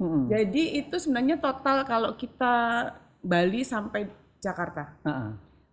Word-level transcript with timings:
Mm-mm. 0.00 0.32
Jadi 0.32 0.80
itu 0.80 0.96
sebenarnya 0.96 1.36
total 1.36 1.84
kalau 1.84 2.16
kita 2.16 2.88
Bali 3.20 3.60
sampai 3.60 4.08
Jakarta. 4.40 4.96
Heeh. 5.04 5.30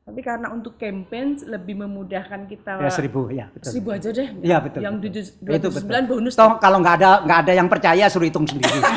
Tapi 0.08 0.20
karena 0.24 0.52
untuk 0.52 0.80
campaign 0.80 1.36
lebih 1.48 1.84
memudahkan 1.84 2.48
kita 2.48 2.80
Ya 2.80 2.92
seribu, 2.92 3.28
ya 3.28 3.52
betul. 3.52 3.72
seribu 3.72 3.90
aja 3.92 4.10
deh. 4.12 4.30
Iya, 4.40 4.58
betul, 4.64 4.80
Yang 4.84 4.96
betul. 5.00 5.08
tujuh 5.12 5.24
betul. 5.44 5.72
sembilan 5.84 6.04
bonus. 6.08 6.34
Toh 6.36 6.56
kalau 6.60 6.80
nggak 6.80 6.96
ada 7.04 7.12
nggak 7.28 7.40
ada 7.44 7.54
yang 7.56 7.68
percaya 7.68 8.08
suruh 8.08 8.28
hitung 8.28 8.48
sendiri. 8.48 8.80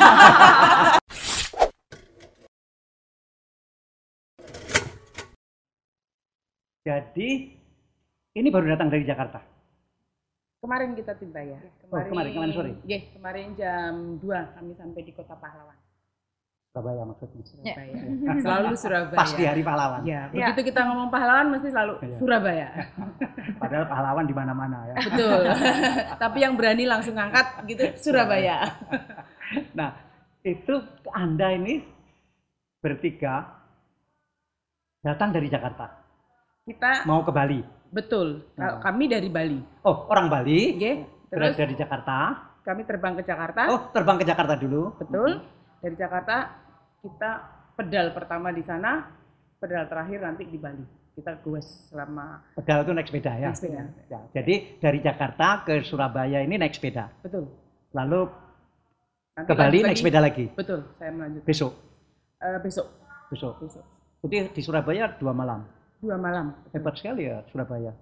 Jadi 6.80 7.28
ini 8.34 8.48
baru 8.50 8.74
datang 8.74 8.90
dari 8.90 9.06
Jakarta. 9.06 9.42
Kemarin 10.60 10.92
kita 10.92 11.16
tiba 11.16 11.40
ya. 11.40 11.58
Oh, 11.88 11.96
kemarin, 12.04 12.30
kemarin 12.36 12.52
sore. 12.52 12.70
Iya, 12.84 12.98
kemarin 13.16 13.46
jam 13.56 13.92
2 14.20 14.56
kami 14.60 14.72
sampai 14.76 15.00
di 15.08 15.12
Kota 15.16 15.32
Pahlawan. 15.32 15.72
Surabaya 16.70 17.02
maksudnya. 17.02 17.42
Surabaya. 17.42 17.94
Selalu 18.44 18.74
Surabaya. 18.76 19.18
Pas 19.18 19.32
di 19.32 19.44
hari 19.48 19.62
pahlawan. 19.64 20.04
Ya, 20.04 20.28
begitu 20.30 20.70
kita 20.70 20.86
ngomong 20.86 21.08
pahlawan 21.08 21.50
mesti 21.50 21.72
selalu 21.72 21.92
Iya. 22.04 22.16
Surabaya. 22.20 22.68
Padahal 23.64 23.86
pahlawan 23.88 24.24
di 24.28 24.34
mana-mana 24.36 24.78
ya. 24.86 24.94
Betul. 25.00 25.42
Tapi 26.22 26.38
yang 26.44 26.54
berani 26.54 26.84
langsung 26.84 27.16
ngangkat 27.16 27.64
gitu 27.66 27.82
Surabaya. 27.98 28.70
Nah, 29.74 29.96
itu 30.44 30.76
Anda 31.10 31.56
ini 31.56 31.82
bertiga 32.84 33.48
datang 35.00 35.32
dari 35.32 35.48
Jakarta, 35.48 35.88
Kita 36.68 37.08
mau 37.08 37.24
ke 37.24 37.32
Bali. 37.32 37.79
Betul. 37.90 38.46
Nah. 38.54 38.78
Kami 38.80 39.04
dari 39.06 39.28
Bali. 39.28 39.60
Oh, 39.82 40.06
orang 40.08 40.26
Bali, 40.26 40.74
Oke. 40.74 40.92
Terus 41.30 41.54
di 41.54 41.76
Jakarta. 41.78 42.16
kami 42.60 42.82
terbang 42.84 43.14
ke 43.16 43.22
Jakarta. 43.22 43.62
Oh, 43.70 43.80
terbang 43.90 44.18
ke 44.18 44.24
Jakarta 44.26 44.54
dulu. 44.54 44.94
Betul. 44.98 45.42
Dari 45.80 45.96
Jakarta 45.96 46.36
kita 47.00 47.30
pedal 47.74 48.12
pertama 48.12 48.50
di 48.50 48.60
sana, 48.60 49.08
pedal 49.56 49.86
terakhir 49.86 50.20
nanti 50.20 50.44
di 50.44 50.58
Bali. 50.58 50.84
Kita 51.10 51.36
goes 51.42 51.90
selama 51.90 52.38
Pedal 52.54 52.86
itu 52.86 52.92
naik 52.94 53.08
sepeda 53.10 53.32
ya. 53.34 53.48
Naik 53.50 53.58
sepeda. 53.58 53.82
Ya, 54.08 54.20
Jadi 54.30 54.54
dari 54.78 54.98
Jakarta 55.02 55.66
ke 55.66 55.82
Surabaya 55.82 56.38
ini 56.40 56.54
naik 56.56 56.74
sepeda. 56.74 57.10
betul. 57.20 57.50
Lalu 57.90 58.30
Nanti 59.34 59.48
ke 59.48 59.52
Bali 59.54 59.78
naik 59.82 59.98
sepeda 59.98 60.20
lagi. 60.22 60.46
Betul, 60.54 60.80
saya 60.98 61.10
melanjut. 61.10 61.42
Besok. 61.42 61.72
Eh, 62.40 62.58
besok, 62.62 62.86
Besok. 63.28 63.54
besok. 63.58 63.84
Jadi 64.22 64.36
di 64.52 64.60
Surabaya 64.62 65.12
dua 65.16 65.32
malam. 65.32 65.64
Dua 66.00 66.16
malam. 66.16 66.56
Hebat 66.72 66.96
sekali 66.96 67.28
ya 67.28 67.44
Surabaya. 67.52 67.92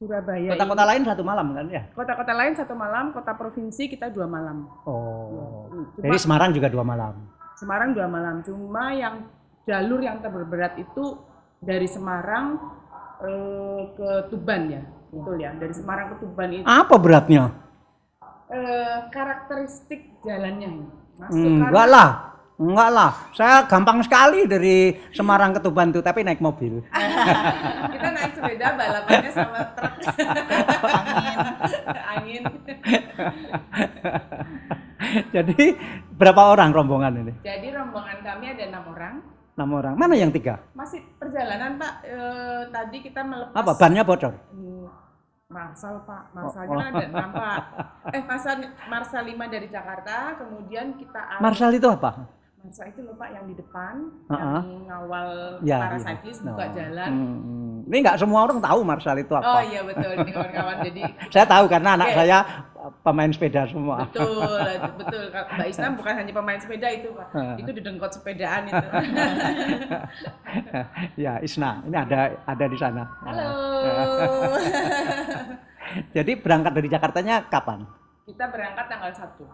Surabaya. 0.00 0.56
Kota-kota 0.56 0.84
lain 0.88 1.02
satu 1.04 1.22
malam 1.24 1.46
kan 1.52 1.66
ya? 1.68 1.82
Kota-kota 1.92 2.32
lain 2.32 2.52
satu 2.56 2.72
malam, 2.72 3.12
kota 3.12 3.32
provinsi 3.36 3.84
kita 3.88 4.08
dua 4.08 4.24
malam. 4.24 4.64
Oh. 4.88 5.68
Cuma 5.96 6.08
Jadi 6.08 6.16
Semarang 6.20 6.50
juga 6.56 6.72
dua 6.72 6.84
malam. 6.84 7.20
Semarang 7.56 7.92
dua 7.92 8.08
malam. 8.08 8.40
Cuma 8.40 8.96
yang 8.96 9.28
jalur 9.68 10.00
yang 10.00 10.24
terberat 10.24 10.80
itu 10.80 11.20
dari 11.60 11.84
Semarang 11.84 12.56
eh, 13.20 13.82
ke 13.92 14.08
Tuban 14.32 14.72
ya, 14.72 14.82
betul 15.12 15.36
ya. 15.36 15.52
Dari 15.52 15.74
Semarang 15.76 16.16
ke 16.16 16.24
Tuban 16.24 16.48
itu 16.48 16.64
Apa 16.64 16.96
beratnya? 16.96 17.52
eh, 18.50 18.98
karakteristik 19.12 20.16
jalannya. 20.24 20.88
Masuk 21.20 21.44
Enggak 21.44 21.86
lah. 21.92 22.29
Enggak 22.60 22.90
lah. 22.92 23.10
Saya 23.32 23.64
gampang 23.64 24.04
sekali 24.04 24.44
dari 24.44 24.92
Semarang 25.10 25.50
ke 25.50 25.58
Tuban 25.58 25.88
tuh, 25.88 26.04
tapi 26.04 26.20
naik 26.20 26.38
mobil. 26.38 26.84
kita 27.94 28.08
naik 28.12 28.32
sepeda 28.36 28.76
balapannya 28.76 29.30
sama 29.32 29.60
truk 29.72 29.92
angin 30.92 31.38
angin 32.06 32.42
Jadi 35.34 35.74
berapa 36.12 36.42
orang 36.46 36.70
rombongan 36.70 37.12
ini? 37.18 37.32
jadi 37.40 37.72
rombongan 37.72 38.20
kami 38.20 38.44
ada 38.52 38.64
enam 38.68 38.84
orang 38.86 39.14
Enam 39.50 39.68
orang. 39.74 39.94
Mana 39.96 40.14
yang 40.14 40.30
tiga? 40.30 40.60
masih 40.72 41.00
perjalanan 41.16 41.76
pak 41.76 41.92
Eh, 42.02 42.62
tadi 42.70 42.96
kita 43.00 43.20
melepas 43.20 43.54
Apa 43.54 43.72
bannya 43.74 44.02
bocor? 44.02 44.32
Marsal 45.50 45.94
pak 46.04 46.22
Marsalnya 46.30 46.70
Oh, 46.70 46.78
kan 46.78 46.92
ada 46.94 47.06
enam 47.08 47.30
pak 47.30 47.56
eh 48.10 48.22
Marsal 48.22 48.54
Marsal 48.86 49.22
lima 49.26 49.44
dari 49.48 49.66
Jakarta 49.66 50.36
kemudian 50.36 50.94
kita 50.94 51.40
Marsal 51.40 51.72
itu 51.72 51.84
apa? 51.84 52.10
Marsal 52.60 52.92
itu 52.92 53.00
loh 53.00 53.16
pak 53.16 53.32
yang 53.32 53.48
di 53.48 53.56
depan 53.56 53.94
Ah, 54.28 54.60
yang 54.60 54.84
ngawal 54.84 55.28
Ya, 55.60 55.80
para 55.80 55.96
iya. 55.96 56.12
buka 56.44 56.60
Oh. 56.60 56.72
jalan 56.76 57.10
Hmm, 57.10 57.76
Ini 57.88 57.96
nggak 57.98 58.18
semua 58.20 58.40
orang 58.44 58.60
tahu 58.60 58.78
Marsal 58.84 59.16
itu 59.18 59.32
oh 59.32 59.40
apa. 59.40 59.64
iya 59.64 59.80
betul 59.80 60.12
ini 60.12 60.30
kawan-kawan 60.30 60.76
jadi 60.86 61.02
Saya 61.28 61.46
tahu 61.48 61.64
karena 61.66 61.90
anak 61.96 62.08
saya 62.12 62.38
pemain 63.00 63.28
sepeda 63.28 63.64
semua. 63.66 64.04
Betul, 64.06 64.56
betul. 65.00 65.24
Mbak 65.28 65.68
Islam 65.68 65.90
bukan 65.96 66.14
hanya 66.16 66.32
pemain 66.32 66.56
sepeda 66.56 66.88
itu, 66.88 67.12
Pak. 67.12 67.28
Itu 67.56 67.70
didengkot 67.72 68.08
sepedaan 68.10 68.62
itu. 68.66 68.86
ya, 71.24 71.36
Isna, 71.40 71.84
ini 71.84 71.92
ada 71.94 72.20
ada 72.42 72.64
di 72.64 72.76
sana. 72.76 73.04
Halo. 73.20 73.48
Jadi 76.12 76.32
berangkat 76.36 76.72
dari 76.72 76.88
Jakartanya 76.88 77.44
kapan? 77.46 77.84
Kita 78.24 78.48
berangkat 78.48 78.84
tanggal 78.86 79.12
1. 79.12 79.44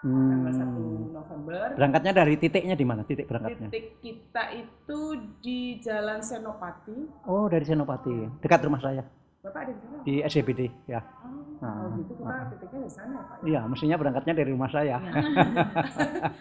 Hmm. 0.00 0.48
Tanggal 0.48 0.52
1 0.56 1.12
November. 1.12 1.66
Berangkatnya 1.76 2.12
dari 2.16 2.34
titiknya 2.40 2.72
di 2.72 2.86
mana? 2.88 3.04
Titik 3.04 3.28
berangkatnya? 3.28 3.68
Titik 3.68 4.00
kita 4.00 4.44
itu 4.56 5.00
di 5.44 5.76
Jalan 5.76 6.24
Senopati. 6.24 7.28
Oh, 7.28 7.44
dari 7.52 7.68
Senopati, 7.68 8.40
dekat 8.40 8.64
rumah 8.64 8.80
saya 8.80 9.04
Bapak 9.40 9.60
ada 9.64 9.72
di 9.72 9.80
sana? 9.80 10.00
di 10.04 10.14
SCBD 10.20 10.60
ya. 10.84 11.00
Oh, 11.00 11.40
Ah. 11.60 11.84
oh 11.84 11.92
gitu 12.00 12.16
kita 12.16 12.56
titiknya 12.56 12.80
di 12.80 12.92
sana 12.92 13.12
ya, 13.12 13.20
Pak. 13.28 13.36
Iya, 13.44 13.60
mestinya 13.68 13.96
berangkatnya 14.00 14.32
dari 14.32 14.48
rumah 14.48 14.70
saya. 14.72 14.96
Iya. 14.96 15.12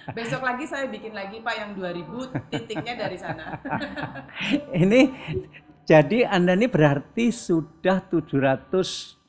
Besok 0.16 0.42
lagi 0.48 0.64
saya 0.64 0.88
bikin 0.88 1.12
lagi 1.12 1.44
Pak 1.44 1.56
yang 1.60 1.72
2000 1.76 2.32
titiknya 2.48 2.94
dari 2.96 3.20
sana. 3.20 3.60
ini 4.88 5.12
jadi 5.84 6.24
Anda 6.32 6.56
ini 6.56 6.72
berarti 6.72 7.36
sudah 7.36 8.00
750 8.08 9.20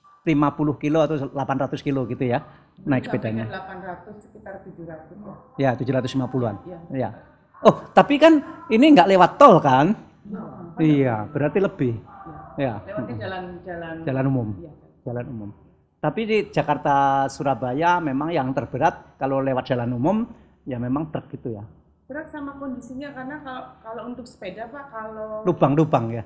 kilo 0.78 0.98
atau 1.02 1.26
800 1.34 1.82
kilo 1.82 2.06
gitu 2.06 2.22
ya 2.22 2.46
naik 2.86 3.04
sepedanya. 3.06 3.44
Kan 3.48 3.80
800 3.82 4.24
sekitar 4.24 4.54
700 4.64 5.60
Ya, 5.60 5.70
ya. 5.72 5.78
750-an. 5.78 6.56
Iya. 6.64 6.78
Ya. 6.96 7.10
Oh, 7.60 7.76
tapi 7.92 8.16
kan 8.16 8.40
ini 8.72 8.96
nggak 8.96 9.08
lewat 9.10 9.30
tol 9.36 9.60
kan? 9.60 9.92
Nah, 10.30 10.72
Iya, 10.80 11.28
berarti 11.28 11.58
lebih. 11.60 11.94
Ya, 12.56 12.80
Lewatnya 12.84 13.16
jalan-jalan 13.20 13.94
jalan 14.04 14.24
umum. 14.28 14.48
Iya. 14.60 14.72
Jalan 15.04 15.26
umum. 15.28 15.50
Tapi 16.00 16.20
di 16.24 16.38
Jakarta 16.48 17.28
Surabaya 17.28 18.00
memang 18.00 18.32
yang 18.32 18.48
terberat 18.56 19.20
kalau 19.20 19.44
lewat 19.44 19.68
jalan 19.68 19.92
umum 19.92 20.24
ya 20.64 20.80
memang 20.80 21.12
truk 21.12 21.28
gitu 21.28 21.56
ya. 21.56 21.64
berat 22.10 22.26
sama 22.26 22.58
kondisinya 22.58 23.14
karena 23.14 23.38
kalau 23.38 23.62
kalau 23.86 24.02
untuk 24.10 24.26
sepeda 24.26 24.66
pak 24.66 24.90
kalau 24.90 25.46
Lubang-lubang 25.46 26.10
ya. 26.10 26.24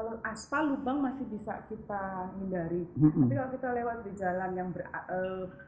Kalau 0.00 0.16
aspal 0.24 0.62
lubang 0.64 1.04
masih 1.04 1.28
bisa 1.28 1.60
kita 1.68 2.02
hindari 2.34 2.88
Mm-mm. 2.96 3.28
tapi 3.28 3.34
kalau 3.36 3.50
kita 3.52 3.68
lewat 3.76 3.96
di 4.00 4.12
jalan 4.16 4.50
yang 4.56 4.68
ber, 4.72 4.88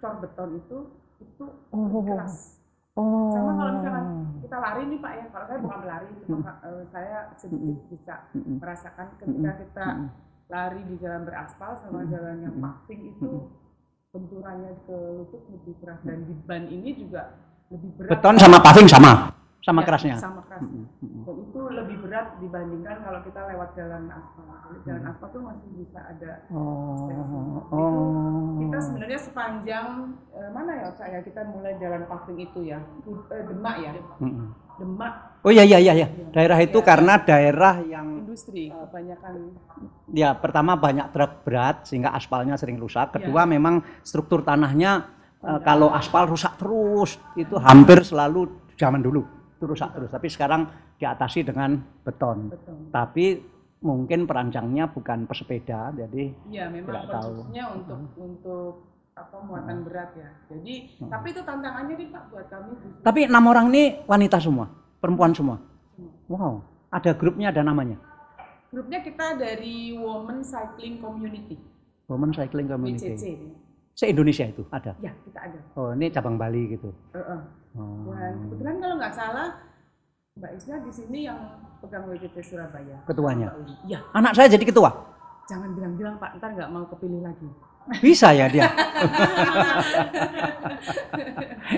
cor 0.00 0.14
beton 0.18 0.56
itu 0.56 0.78
itu 1.20 1.44
Oh. 1.68 2.00
keras 2.00 2.56
Oh. 2.92 3.28
sama 3.28 3.56
kalau 3.56 3.72
misalkan 3.76 4.04
kita 4.40 4.56
lari 4.56 4.82
nih 4.84 4.98
pak 5.00 5.12
ya 5.12 5.24
kalau 5.28 5.44
saya 5.48 5.58
bukan 5.60 5.78
berlari 5.80 6.08
cuma 6.24 6.52
eh, 6.60 6.82
saya 6.88 7.18
sedikit 7.36 7.76
bisa 7.88 8.14
Mm-mm. 8.32 8.56
merasakan 8.56 9.06
ketika 9.16 9.52
kita 9.60 9.86
lari 10.48 10.80
di 10.84 10.94
jalan 10.96 11.22
beraspal 11.24 11.72
sama 11.76 12.04
jalan 12.08 12.36
yang 12.40 12.56
paving 12.56 13.12
itu 13.12 13.30
benturannya 14.08 14.72
ke 14.84 14.96
lutut 15.16 15.40
lebih 15.48 15.74
keras 15.80 16.00
dan 16.04 16.24
di 16.24 16.34
ban 16.44 16.64
ini 16.68 16.90
juga 16.92 17.36
lebih 17.68 17.90
berat 17.96 18.10
Beton 18.12 18.36
sama 18.36 18.56
paving 18.60 18.88
sama, 18.88 19.12
sama 19.60 19.80
Ya, 19.80 19.86
kerasnya. 19.88 20.16
sama 20.16 20.40
keras 20.44 20.60
Mm-mm. 20.60 20.84
Mm-mm. 21.00 21.11
Dan 21.22 21.36
itu 21.38 21.60
lebih 21.70 21.96
berat 22.02 22.26
dibandingkan 22.42 22.96
kalau 23.02 23.20
kita 23.22 23.40
lewat 23.54 23.68
jalan 23.78 24.10
aspal. 24.10 24.44
Jalan 24.82 25.04
aspal 25.04 25.28
tuh 25.30 25.42
masih 25.44 25.70
bisa 25.78 26.00
ada 26.00 26.32
Oh. 26.48 27.60
Oh. 27.72 28.58
kita 28.58 28.78
sebenarnya 28.80 29.20
sepanjang 29.20 29.86
eh, 30.32 30.50
mana 30.50 30.72
ya 30.74 30.84
Oca 30.90 31.04
ya 31.06 31.20
kita 31.20 31.40
mulai 31.44 31.76
jalan 31.76 32.02
paving 32.08 32.38
itu 32.40 32.60
ya 32.72 32.80
eh, 33.06 33.42
Demak 33.44 33.76
ya 33.84 33.92
Mm-mm. 34.20 34.48
Demak 34.80 35.14
Oh 35.42 35.50
iya 35.50 35.66
iya 35.66 35.82
iya 35.82 35.94
ya. 35.94 36.08
Daerah 36.30 36.58
itu 36.62 36.78
karena 36.86 37.18
daerah 37.18 37.82
yang 37.82 38.22
industri 38.22 38.70
kebanyakan 38.70 39.52
ya 40.14 40.32
pertama 40.38 40.78
banyak 40.78 41.10
truk 41.10 41.42
berat 41.44 41.84
sehingga 41.84 42.14
aspalnya 42.14 42.54
sering 42.54 42.78
rusak. 42.78 43.10
Iya. 43.12 43.14
Kedua 43.20 43.42
memang 43.44 43.82
struktur 44.06 44.40
tanahnya 44.46 45.04
eh, 45.42 45.60
kalau 45.66 45.90
aspal 45.92 46.30
rusak 46.30 46.56
terus 46.56 47.18
itu 47.34 47.58
hampir 47.58 48.06
selalu 48.06 48.48
zaman 48.78 49.02
dulu 49.02 49.26
itu 49.58 49.64
rusak 49.66 49.90
terus. 49.94 50.10
Tapi 50.14 50.26
sekarang 50.30 50.66
diatasi 51.02 51.42
dengan 51.42 51.82
beton. 52.06 52.54
betul. 52.54 52.76
Tapi 52.94 53.26
mungkin 53.82 54.30
perancangnya 54.30 54.86
bukan 54.94 55.26
pesepeda 55.26 55.90
jadi 55.90 56.30
Iya 56.46 56.70
memang 56.70 56.94
Tidak 56.94 57.06
tahu. 57.10 57.34
untuk 57.50 58.00
untuk 58.14 58.72
apa 59.12 59.36
muatan 59.42 59.82
berat 59.82 60.14
ya. 60.14 60.30
Jadi 60.46 61.02
tapi 61.10 61.26
itu 61.34 61.42
tantangannya 61.42 61.94
nih 61.98 62.08
Pak 62.14 62.22
buat 62.30 62.46
kami 62.46 62.70
tapi 63.02 63.20
enam 63.26 63.44
orang 63.50 63.66
ini 63.74 64.00
wanita 64.06 64.38
semua, 64.38 64.70
perempuan 65.02 65.34
semua. 65.34 65.58
Wow, 66.30 66.62
ada 66.88 67.12
grupnya 67.12 67.50
ada 67.50 67.66
namanya. 67.66 67.98
grupnya 68.72 69.04
kita 69.04 69.36
dari 69.36 69.92
Women 70.00 70.40
Cycling 70.40 70.96
Community 70.96 71.60
Women 72.08 72.32
Cycling 72.32 72.68
Community. 72.72 73.12
WCC. 73.12 73.24
Se 73.92 74.08
Indonesia 74.08 74.48
itu 74.48 74.64
ada. 74.72 74.96
Ya 75.04 75.12
kita 75.28 75.38
ada. 75.44 75.60
Oh, 75.76 75.92
ini 75.92 76.08
cabang 76.08 76.40
Bali 76.40 76.76
gitu. 76.76 76.88
Eh, 77.12 77.20
eh. 77.20 77.40
Oh. 77.76 78.08
Kebetulan 78.48 78.76
kalau 78.80 78.96
nggak 78.96 79.12
salah 79.12 79.48
Mbak 80.32 80.52
Isna 80.56 80.80
di 80.80 80.88
sini 80.88 81.18
yang 81.28 81.36
pegang 81.78 82.08
WCC 82.08 82.40
Surabaya. 82.42 82.96
Ketuanya. 83.04 83.52
Iya, 83.84 84.00
Anak 84.10 84.32
saya 84.32 84.48
jadi 84.48 84.64
ketua. 84.64 84.88
jangan 85.44 85.76
bilang-bilang 85.76 86.16
Pak, 86.16 86.40
ntar 86.40 86.56
nggak 86.56 86.70
mau 86.72 86.88
kepilih 86.88 87.20
lagi. 87.20 87.44
Bisa 88.00 88.32
ya 88.32 88.48
dia. 88.48 88.70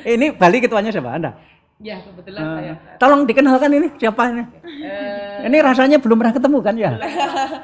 ini 0.06 0.30
Bali 0.30 0.62
ketuanya 0.62 0.92
siapa? 0.92 1.10
Anda? 1.10 1.34
Ya, 1.82 1.98
kebetulan 1.98 2.38
Eh, 2.38 2.54
saya. 2.54 2.74
tolong 3.02 3.26
dikenalkan 3.26 3.72
ini 3.72 3.88
siapa 3.96 4.30
ini? 4.30 4.44
Eh, 4.62 5.48
Ini 5.50 5.56
rasanya 5.58 5.98
belum 5.98 6.14
pernah 6.14 6.30
ketemu 6.30 6.58
kan 6.62 6.74
ya? 6.78 6.92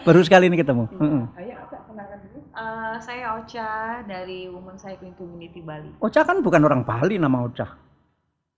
Baru 0.03 0.21
sekali 0.21 0.51
ini 0.51 0.59
ketemu. 0.59 0.91
Heeh. 0.91 1.23
ayo 1.39 1.55
Kak, 1.71 1.87
kenalkan 1.87 2.19
dulu. 2.19 2.39
Eh, 2.51 2.95
saya 2.99 3.39
Ocha 3.39 3.71
dari 4.03 4.51
Women 4.51 4.75
Cycling 4.75 5.15
Community 5.15 5.63
Bali. 5.63 5.95
Ocha 6.03 6.27
kan 6.27 6.43
bukan 6.43 6.65
orang 6.65 6.83
Bali 6.83 7.15
nama 7.15 7.47
Ocha. 7.47 7.79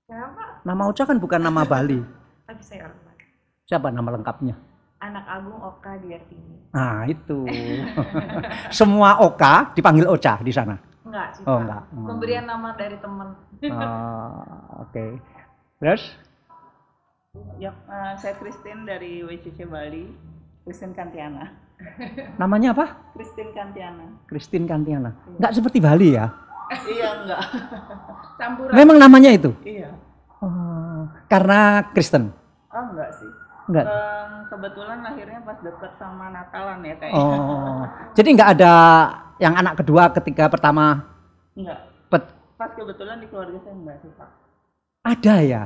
Kenapa? 0.09 0.63
Nama 0.65 0.83
Ocha 0.89 1.05
kan 1.05 1.21
bukan 1.21 1.43
nama 1.43 1.69
Bali. 1.69 2.01
Tapi 2.45 2.63
saya 2.63 2.87
orang 2.87 3.01
Bali. 3.03 3.25
Siapa 3.65 3.89
nama 3.89 4.09
lengkapnya? 4.11 4.55
Anak 4.99 5.25
Agung 5.27 5.59
Oka 5.59 5.99
Diartini. 5.99 6.71
Nah 6.71 7.03
itu. 7.05 7.43
Semua 8.79 9.19
Oka 9.19 9.75
dipanggil 9.75 10.07
Ocha 10.07 10.39
di 10.39 10.55
sana. 10.55 10.79
Enggak 11.03 11.35
sih, 11.35 11.43
Oh, 11.43 11.59
Pak. 11.59 11.63
enggak. 11.67 11.83
Hmm. 11.91 12.07
Pemberian 12.07 12.47
nama 12.47 12.69
dari 12.73 12.97
teman. 12.97 13.29
Ah, 13.69 14.79
Oke. 14.81 15.19
Terus? 15.79 16.03
Ya, 17.59 17.73
eh, 17.73 18.13
saya 18.17 18.35
Christine 18.39 18.87
dari 18.87 19.25
WCC 19.25 19.67
Bali. 19.67 20.07
Christine 20.63 20.95
Kantiana. 20.95 21.51
Namanya 22.41 22.71
apa? 22.71 22.87
Christine 23.19 23.51
Kantiana. 23.51 24.07
Christine 24.31 24.67
Kantiana. 24.71 25.11
Nggak 25.41 25.53
seperti 25.59 25.79
Bali 25.83 26.15
ya? 26.15 26.31
iya 26.87 27.09
enggak. 27.21 27.43
Campuran. 28.39 28.73
Memang 28.73 28.97
namanya 28.97 29.31
itu? 29.35 29.51
iya. 29.67 29.91
Oh, 30.43 31.07
karena 31.31 31.87
Kristen? 31.95 32.35
Oh 32.75 32.85
enggak 32.91 33.15
sih. 33.15 33.31
Enggak. 33.71 33.87
Em, 33.87 34.31
kebetulan 34.51 34.99
lahirnya 35.07 35.39
pas 35.47 35.59
deket 35.63 35.93
sama 36.03 36.35
Natalan 36.35 36.83
ya 36.83 36.95
kayaknya. 36.99 37.39
Oh, 37.39 37.83
jadi 38.19 38.29
nggak 38.35 38.51
ada 38.59 38.75
yang 39.39 39.55
anak 39.55 39.79
kedua 39.79 40.11
ketika 40.11 40.51
pertama 40.51 41.07
Enggak. 41.55 41.79
pet 42.11 42.27
Pas 42.59 42.71
kebetulan 42.75 43.23
di 43.23 43.27
keluarga 43.31 43.59
saya 43.63 43.75
enggak 43.75 43.97
sih 44.03 44.11
Pak. 44.19 44.31
ada 45.03 45.35
ya? 45.43 45.63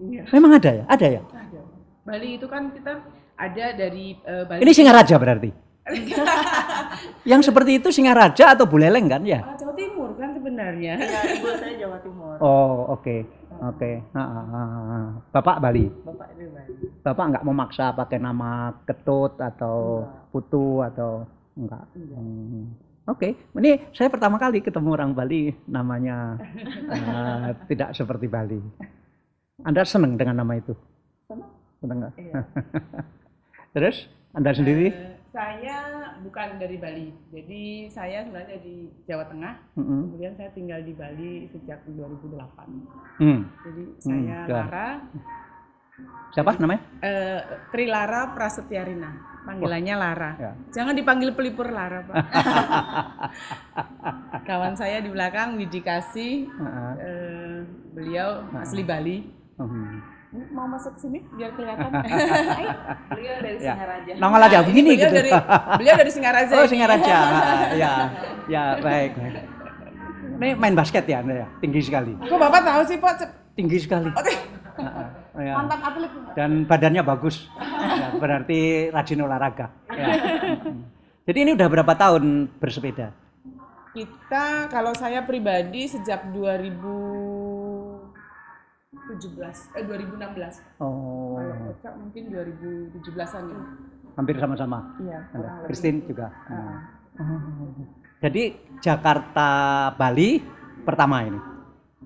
Iya. 0.00 0.22
Memang 0.32 0.52
ada 0.56 0.70
ya? 0.72 0.84
Ada 0.88 1.06
ya? 1.20 1.22
Ada. 1.28 1.60
Bali 2.08 2.28
itu 2.40 2.46
kan 2.48 2.72
kita 2.72 2.92
ada 3.36 3.66
dari 3.76 4.16
eh, 4.16 4.44
Bali. 4.48 4.60
Ini 4.64 4.72
Singaraja 4.72 5.14
berarti? 5.20 5.50
Yang 7.30 7.52
seperti 7.52 7.84
itu 7.84 7.88
Singaraja 7.92 8.56
atau 8.56 8.64
Buleleng 8.64 9.12
kan 9.12 9.20
ya? 9.28 9.44
Jawa 9.60 9.76
Timur 9.76 10.16
kan 10.16 10.32
sebenarnya. 10.32 10.96
Iya, 10.96 11.20
ibu 11.36 11.48
saya 11.60 11.74
Jawa 11.76 11.98
Timur. 12.00 12.36
Oh 12.40 12.96
oke 12.96 13.39
oke. 13.60 13.90
Ah, 14.16 14.20
ah, 14.20 14.46
ah, 14.48 14.70
ah. 14.72 15.06
Bapak 15.28 15.60
Bali. 15.60 15.86
Bapak 15.86 16.28
dari 16.32 16.48
Bali. 16.48 16.72
Bapak 17.04 17.24
nggak 17.34 17.46
memaksa 17.46 17.92
pakai 17.92 18.18
nama 18.20 18.72
Ketut 18.88 19.36
atau 19.36 20.08
Putu 20.32 20.80
atau 20.80 21.28
enggak? 21.56 21.84
Hmm. 21.92 22.72
Oke, 23.08 23.34
ini 23.58 23.90
saya 23.90 24.06
pertama 24.06 24.38
kali 24.38 24.62
ketemu 24.62 24.88
orang 24.94 25.10
Bali 25.12 25.50
namanya 25.66 26.38
eh, 26.88 27.48
tidak 27.68 27.92
seperti 27.92 28.30
Bali. 28.30 28.60
Anda 29.60 29.84
senang 29.84 30.16
dengan 30.16 30.40
nama 30.40 30.56
itu? 30.56 30.72
Senang. 31.28 31.50
Senang 31.80 31.96
nggak? 32.06 32.14
Iya. 32.16 32.40
Terus 33.76 33.96
Anda 34.32 34.50
sendiri? 34.56 34.88
Eh, 34.88 35.19
saya 35.30 35.78
bukan 36.20 36.58
dari 36.58 36.76
Bali. 36.76 37.08
Jadi 37.30 37.86
saya 37.86 38.26
sebenarnya 38.26 38.58
di 38.58 38.90
Jawa 39.06 39.24
Tengah. 39.26 39.54
Mm-mm. 39.78 40.10
Kemudian 40.10 40.34
saya 40.34 40.50
tinggal 40.50 40.82
di 40.82 40.90
Bali 40.90 41.46
sejak 41.48 41.86
2008. 41.86 43.22
Hmm. 43.22 43.46
Jadi 43.62 43.82
saya 43.98 44.38
ya. 44.42 44.50
Lara, 44.50 44.88
Siapa 46.32 46.56
namanya? 46.56 46.80
eh, 47.00 47.40
Trilara 47.70 48.32
Prasetyarina. 48.32 49.28
Panggilannya 49.40 49.94
Lara. 49.96 50.30
Ya. 50.36 50.52
Jangan 50.70 50.92
dipanggil 50.92 51.32
pelipur 51.32 51.68
Lara, 51.68 52.04
Pak. 52.04 52.14
Kawan 54.48 54.76
saya 54.76 55.00
di 55.00 55.08
belakang 55.08 55.56
Widi 55.56 55.80
Kasih, 55.80 56.48
Heeh. 56.48 56.92
eh, 57.00 57.58
beliau 57.92 58.44
asli 58.54 58.84
Bali. 58.84 59.18
Hmm. 59.56 60.00
Ini 60.00 60.19
Mau 60.30 60.62
masuk 60.70 60.94
sini 60.94 61.26
biar 61.34 61.50
kelihatan. 61.58 61.90
Beliau 63.10 63.36
dari 63.42 63.58
Ya. 63.58 63.74
Singaraja. 63.74 64.12
Nongol 64.22 64.42
aja 64.46 64.58
ini 64.62 64.66
begini 64.70 64.88
beliau 64.94 65.02
gitu. 65.02 65.14
Dari, 65.18 65.32
beliau 65.74 65.94
dari 65.98 66.10
Singaraja. 66.14 66.52
Oh. 66.54 66.68
Singaraja. 66.70 67.16
Ah, 67.18 67.62
ya, 67.74 67.92
ya 68.46 68.62
baik. 68.78 69.18
baik. 69.18 69.42
Ini 70.40 70.48
main 70.54 70.74
basket 70.78 71.04
ya 71.10 71.18
Anda 71.26 71.44
ya? 71.44 71.46
Tinggi 71.58 71.82
sekali. 71.82 72.14
Kok 72.14 72.38
Bapak 72.38 72.62
tahu 72.62 72.82
sih, 72.86 72.96
Pak? 73.02 73.26
Tinggi 73.58 73.82
sekali. 73.82 74.06
Oke. 74.14 74.34
Ah, 74.78 75.10
ya. 75.42 75.54
Mantan 75.58 75.80
atlet. 75.82 76.10
Dan 76.38 76.50
badannya 76.64 77.02
bagus. 77.02 77.50
Ya, 77.58 78.14
berarti 78.14 78.88
rajin 78.94 79.26
olahraga. 79.26 79.74
Ya. 79.90 80.06
Jadi 81.26 81.38
ini 81.42 81.50
udah 81.58 81.66
berapa 81.66 81.92
tahun 81.98 82.46
bersepeda? 82.62 83.10
Kita 83.90 84.70
kalau 84.70 84.94
saya 84.94 85.26
pribadi 85.26 85.90
sejak 85.90 86.30
2017 89.16 89.74
eh 89.74 89.84
2016. 89.88 90.78
Oh, 90.78 91.34
Kalau 91.40 91.74
Oca 91.74 91.90
mungkin 91.98 92.22
2017-an 92.30 93.42
ya. 93.50 93.60
hampir 94.14 94.36
sama-sama. 94.38 94.78
Iya. 95.02 95.18
Christine 95.66 96.04
juga. 96.06 96.30
Ah. 96.46 96.78
Oh. 97.18 97.74
Jadi 98.20 98.54
Jakarta 98.78 99.48
Bali 99.96 100.38
pertama 100.84 101.24
ini. 101.24 101.40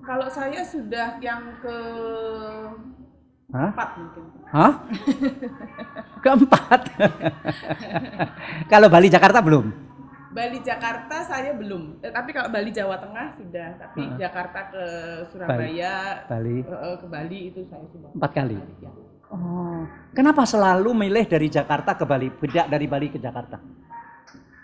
Kalau 0.01 0.27
saya 0.29 0.61
sudah 0.63 1.17
yang 1.19 1.43
ke 1.61 1.77
Hah? 3.53 3.69
empat 3.73 3.89
mungkin. 3.99 4.23
Hah? 4.49 4.73
Keempat. 6.23 6.81
Kalau 8.71 8.87
Bali 8.89 9.07
Jakarta 9.11 9.39
belum. 9.41 9.84
Bali 10.35 10.59
Jakarta 10.59 11.23
saya 11.23 11.55
belum. 11.55 12.03
Eh, 12.03 12.11
tapi 12.11 12.35
kalau 12.35 12.51
Bali 12.51 12.67
Jawa 12.69 12.99
Tengah 12.99 13.31
sudah. 13.31 13.69
Tapi 13.79 14.03
Heeh. 14.03 14.19
Jakarta 14.19 14.59
ke 14.67 14.83
Surabaya, 15.31 16.27
Bali 16.27 16.59
eh, 16.59 16.95
ke 16.99 17.07
Bali 17.07 17.39
itu 17.49 17.63
saya 17.65 17.87
sudah 17.87 18.11
empat 18.11 18.31
kali. 18.35 18.59
Ya. 18.83 18.91
Oh, 19.25 19.87
kenapa 20.11 20.43
selalu 20.43 20.91
milih 20.93 21.25
dari 21.25 21.47
Jakarta 21.47 21.95
ke 21.95 22.03
Bali, 22.03 22.27
tidak 22.43 22.67
dari 22.67 22.85
Bali 22.85 23.07
ke 23.07 23.17
Jakarta? 23.17 23.57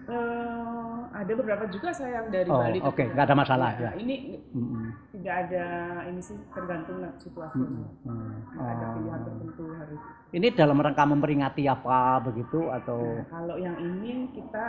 Eh, 0.05 0.97
ada 1.11 1.33
beberapa 1.33 1.63
juga 1.65 1.89
saya 1.89 2.19
yang 2.19 2.27
dari 2.27 2.49
Oh, 2.49 2.59
Bali. 2.59 2.77
ke 2.77 2.83
oke, 2.83 2.91
Jakarta. 2.97 3.13
nggak 3.13 3.25
ada 3.25 3.35
masalah, 3.37 3.69
Ya, 3.71 3.81
ya. 3.81 3.91
Ini 3.95 4.15
Mm-mm. 4.51 4.83
tidak 5.13 5.35
ada 5.47 5.65
ini 6.03 6.19
sih 6.19 6.35
tergantung 6.51 6.99
situasinya. 7.15 7.63
Mm-mm. 7.63 8.11
Hmm. 8.11 8.31
Nggak 8.51 8.69
ada 8.71 8.85
pilihan 8.91 9.15
Oh. 9.15 9.25
tertentu 9.25 9.63
harus. 9.71 9.99
Ini 10.31 10.47
dalam 10.51 10.77
rangka 10.77 11.03
memperingati 11.05 11.63
apa 11.65 12.19
begitu 12.21 12.67
atau? 12.67 12.99
Nah, 12.99 13.27
kalau 13.29 13.55
yang 13.55 13.77
ini 13.77 14.31
kita 14.31 14.65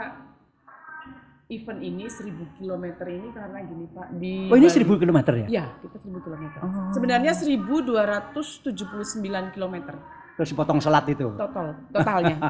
event 1.52 1.80
ini 1.84 2.08
1000 2.08 2.56
km 2.56 2.84
ini 3.04 3.28
karena 3.30 3.58
gini 3.60 3.84
Pak 3.92 4.08
di 4.16 4.48
Oh 4.48 4.56
ini 4.56 4.68
1000 4.68 4.88
km 4.88 5.18
ya? 5.44 5.46
Ya, 5.48 5.64
kita 5.84 5.96
1000 6.00 6.24
km. 6.24 6.44
Oh. 6.64 6.88
Sebenarnya 6.96 7.32
1279 7.36 8.72
km 9.52 9.76
Terus 10.32 10.48
dipotong 10.48 10.80
selat 10.80 11.04
itu? 11.12 11.28
total 11.36 11.76
totalnya. 11.92 12.40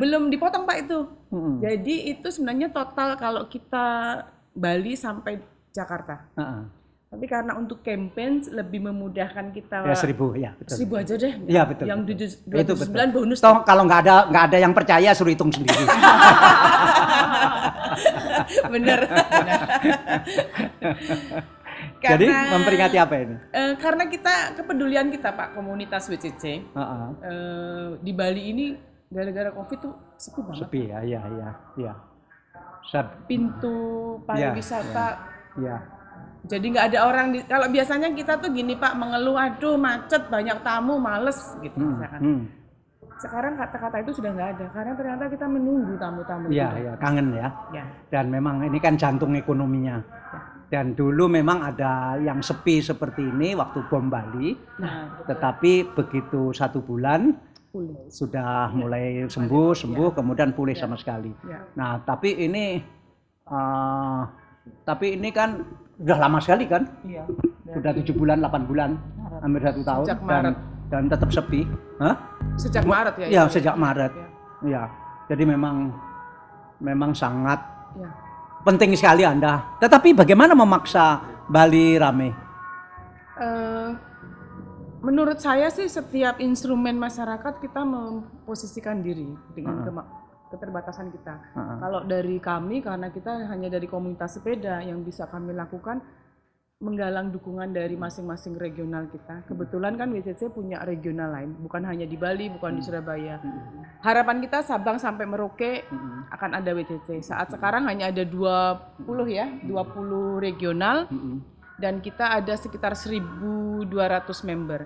Belum 0.00 0.32
dipotong 0.32 0.64
Pak 0.64 0.76
itu. 0.88 0.98
Mm-mm. 1.32 1.60
Jadi 1.60 2.16
itu 2.16 2.28
sebenarnya 2.28 2.72
total 2.72 3.16
kalau 3.16 3.48
kita 3.48 4.20
Bali 4.56 4.96
sampai 4.96 5.40
Jakarta. 5.72 6.24
Heeh. 6.36 6.62
Tapi 7.06 7.24
karena 7.24 7.54
untuk 7.54 7.80
campaign 7.80 8.42
lebih 8.50 8.82
memudahkan 8.82 9.48
kita 9.50 9.84
Ya 9.84 9.94
seribu, 9.94 10.34
ya 10.34 10.50
betul. 10.52 10.74
seribu 10.74 10.94
aja 10.96 11.14
deh. 11.14 11.32
Iya, 11.46 11.62
betul, 11.64 11.86
Yang 11.86 12.00
tujuh- 12.04 12.34
Itu 12.52 12.72
209 12.74 13.14
bonus. 13.14 13.38
Toh 13.38 13.62
kalau 13.62 13.86
nggak 13.86 14.00
ada 14.02 14.26
nggak 14.26 14.44
ada 14.44 14.58
yang 14.58 14.72
percaya 14.72 15.10
suruh 15.12 15.30
hitung 15.30 15.48
sendiri. 15.48 15.86
Bener. 18.68 19.00
bener. 19.06 19.60
Jadi 21.98 22.26
Karena- 22.26 22.52
memperingati 22.52 22.96
apa 22.96 23.14
ini? 23.16 23.34
Eh, 23.50 23.72
karena 23.76 24.04
kita 24.06 24.34
kepedulian 24.54 25.08
kita 25.08 25.32
Pak 25.32 25.54
komunitas 25.54 26.06
WCC 26.06 26.44
Heeh. 26.66 27.06
eh, 27.22 27.88
di 27.98 28.12
Bali 28.12 28.42
ini 28.46 28.66
gara-gara 29.06 29.50
Covid 29.50 29.78
tuh 29.80 29.94
sepi 30.14 30.40
banget. 30.40 30.60
Sepi 30.60 30.80
ya, 30.86 30.98
iya 31.02 31.20
iya 31.24 31.50
iya. 31.76 31.92
Sep- 32.84 33.26
Pintu 33.26 33.76
pariwisata 34.22 35.06
Iya. 35.56 35.76
Jadi 36.46 36.62
nggak 36.64 36.86
ada 36.90 36.98
orang 37.04 37.26
di 37.30 37.38
kalau 37.42 37.66
biasanya 37.66 38.08
kita 38.10 38.38
tuh 38.38 38.50
gini 38.50 38.74
Pak 38.74 38.94
mengeluh 38.94 39.34
aduh 39.34 39.76
macet 39.76 40.26
banyak 40.26 40.58
tamu 40.60 40.96
males 40.96 41.36
gitu 41.58 41.74
Hmm, 41.74 41.92
misalkan. 41.92 42.20
hmm. 42.20 42.42
Sekarang 43.16 43.56
kata-kata 43.56 43.96
itu 43.98 44.12
sudah 44.12 44.30
nggak 44.30 44.50
ada 44.54 44.66
karena 44.70 44.92
ternyata 44.92 45.24
kita 45.26 45.46
menunggu 45.46 45.96
tamu-tamu 45.96 46.46
Iya, 46.46 46.68
itu. 46.70 46.80
iya, 46.84 46.92
kangen 46.96 47.28
ya. 47.32 47.48
Ya. 47.72 47.84
Dan 48.06 48.28
memang 48.28 48.60
ini 48.60 48.76
kan 48.76 48.94
jantung 48.94 49.32
ekonominya. 49.32 50.04
Dan 50.66 50.92
dulu 50.92 51.24
memang 51.24 51.64
ada 51.64 52.18
yang 52.18 52.42
sepi 52.42 52.82
seperti 52.82 53.24
ini 53.24 53.54
waktu 53.54 53.86
bom 53.86 54.10
Bali, 54.10 54.52
Nah, 54.76 55.24
tetapi 55.24 55.94
begitu 55.94 56.52
satu 56.52 56.82
bulan 56.82 57.32
pulih. 57.70 58.04
sudah 58.10 58.68
mulai 58.70 59.24
sembuh, 59.24 59.72
sembuh, 59.72 60.10
kemudian 60.12 60.52
pulih 60.52 60.74
sama 60.74 60.98
sekali. 60.98 61.32
Ya. 61.46 61.64
Nah, 61.72 62.02
tapi 62.02 62.36
ini, 62.36 62.82
eh, 63.46 64.22
tapi 64.82 65.14
ini 65.14 65.30
kan 65.30 65.50
udah 65.98 66.18
lama 66.18 66.38
sekali 66.38 66.64
kan? 66.66 66.82
Iya. 67.02 67.24
sudah 67.66 67.92
tujuh 67.92 68.14
bulan, 68.14 68.38
8 68.38 68.62
bulan, 68.64 68.90
hampir 69.42 69.60
satu 69.60 69.82
tahun 69.82 70.04
Sejak 70.06 70.18
dan 70.18 70.28
Maret. 70.46 70.56
dan 70.86 71.02
tetap 71.06 71.28
sepi. 71.28 71.60
Hah? 71.98 72.14
Sejak 72.54 72.84
Maret 72.84 73.14
ya? 73.18 73.26
Ya, 73.26 73.42
itu? 73.44 73.52
sejak 73.52 73.74
Maret. 73.74 74.12
Ya. 74.14 74.28
Ya, 74.64 74.82
jadi 75.26 75.44
memang 75.44 75.92
memang 76.78 77.10
sangat 77.12 77.58
Ya. 77.94 78.08
penting 78.62 78.94
sekali 78.94 79.24
Anda. 79.24 79.60
Tetapi 79.76 80.14
bagaimana 80.14 80.52
memaksa 80.52 81.20
Bali 81.46 81.96
rame? 81.96 82.30
Eh, 83.36 83.90
menurut 85.02 85.36
saya 85.36 85.68
sih 85.68 85.86
setiap 85.86 86.38
instrumen 86.38 86.96
masyarakat 86.96 87.60
kita 87.60 87.82
memposisikan 87.82 89.00
diri 89.00 89.26
dengan 89.52 89.76
Heeh. 89.76 89.86
kema- 89.86 90.08
keterbatasan 90.52 91.10
kita. 91.10 91.34
Heeh. 91.54 91.76
Kalau 91.82 92.00
dari 92.06 92.36
kami 92.38 92.82
karena 92.84 93.08
kita 93.10 93.46
hanya 93.50 93.68
dari 93.70 93.86
komunitas 93.90 94.38
sepeda 94.38 94.82
yang 94.82 95.02
bisa 95.02 95.26
kami 95.26 95.52
lakukan 95.52 96.02
menggalang 96.76 97.32
dukungan 97.32 97.72
dari 97.72 97.96
masing-masing 97.96 98.60
regional 98.60 99.08
kita. 99.08 99.48
Kebetulan 99.48 99.96
kan 99.96 100.12
WCC 100.12 100.52
punya 100.52 100.84
regional 100.84 101.32
lain, 101.32 101.56
bukan 101.64 101.80
hanya 101.88 102.04
di 102.04 102.20
Bali, 102.20 102.52
bukan 102.52 102.76
di 102.76 102.84
Surabaya. 102.84 103.40
Harapan 104.04 104.44
kita 104.44 104.60
Sabang 104.60 105.00
sampai 105.00 105.24
Merauke 105.24 105.88
akan 106.28 106.60
ada 106.60 106.76
WCC. 106.76 107.24
Saat 107.24 107.56
sekarang 107.56 107.88
hanya 107.88 108.12
ada 108.12 108.28
20 108.28 109.08
ya, 109.24 109.48
20 109.64 110.36
regional 110.36 111.08
dan 111.80 112.04
kita 112.04 112.36
ada 112.44 112.52
sekitar 112.60 112.92
1.200 112.92 113.24
member. 114.44 114.84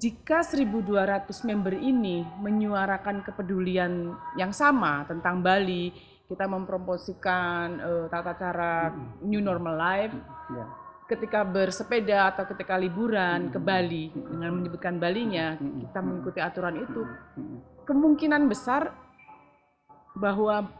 Jika 0.00 0.46
1.200 0.46 1.26
member 1.42 1.74
ini 1.74 2.22
menyuarakan 2.38 3.26
kepedulian 3.26 4.14
yang 4.38 4.54
sama 4.54 5.02
tentang 5.02 5.42
Bali, 5.42 5.90
kita 6.30 6.46
mempromosikan 6.46 7.66
eh, 7.82 8.06
tata 8.06 8.38
cara 8.38 8.94
new 9.26 9.42
normal 9.42 9.74
life, 9.74 10.14
Ya. 10.50 10.66
ketika 11.10 11.42
bersepeda 11.42 12.30
atau 12.30 12.46
ketika 12.46 12.78
liburan 12.78 13.50
ke 13.50 13.58
Bali 13.58 14.14
dengan 14.14 14.62
menyebutkan 14.62 15.02
Balinya, 15.02 15.58
kita 15.58 15.98
mengikuti 15.98 16.38
aturan 16.38 16.86
itu, 16.86 17.02
kemungkinan 17.82 18.46
besar 18.46 18.94
bahwa 20.14 20.70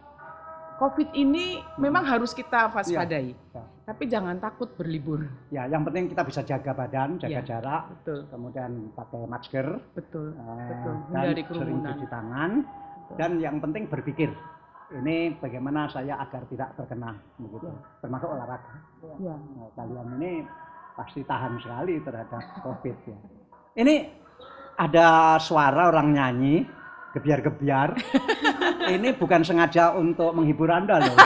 COVID 0.78 1.18
ini 1.18 1.58
memang 1.82 2.06
harus 2.06 2.30
kita 2.30 2.70
waspadai, 2.70 3.34
Ya. 3.34 3.62
Tapi 3.90 4.06
jangan 4.06 4.38
takut 4.38 4.70
berlibur. 4.78 5.26
Ya, 5.50 5.66
yang 5.66 5.82
penting 5.82 6.06
kita 6.06 6.22
bisa 6.22 6.46
jaga 6.46 6.70
badan, 6.70 7.18
jaga 7.18 7.42
Ya. 7.42 7.42
jarak, 7.42 7.82
Betul, 7.98 8.18
kemudian 8.30 8.70
pakai 8.94 9.26
masker, 9.26 9.66
betul, 9.98 10.30
eh, 10.38 10.66
betul. 10.70 10.94
dan 11.10 11.22
Hindari 11.26 11.42
sering 11.50 11.78
cuci 11.82 12.06
tangan, 12.06 12.50
dan 13.18 13.30
yang 13.42 13.58
penting 13.58 13.90
berpikir. 13.90 14.30
Ini 14.90 15.38
bagaimana 15.38 15.90
saya 15.90 16.18
agar 16.18 16.46
tidak 16.50 16.74
terkena 16.74 17.14
begitu, 17.38 17.66
termasuk 17.98 18.26
olahraga. 18.30 18.74
Ya. 19.18 19.34
Nah, 19.34 19.70
kalian 19.74 20.06
ini 20.18 20.32
pasti 20.94 21.22
tahan 21.22 21.58
sekali 21.58 21.98
terhadap 22.02 22.42
COVID 22.62 22.96
ya. 23.06 23.18
Ini 23.74 23.94
ada 24.78 25.38
suara 25.38 25.90
orang 25.90 26.10
nyanyi, 26.14 26.66
gebiar-gebiar. 27.10 27.88
ini 28.94 29.12
bukan 29.12 29.42
sengaja 29.42 29.92
untuk 29.92 30.30
menghibur 30.32 30.70
Anda 30.70 30.98
loh. 30.98 31.14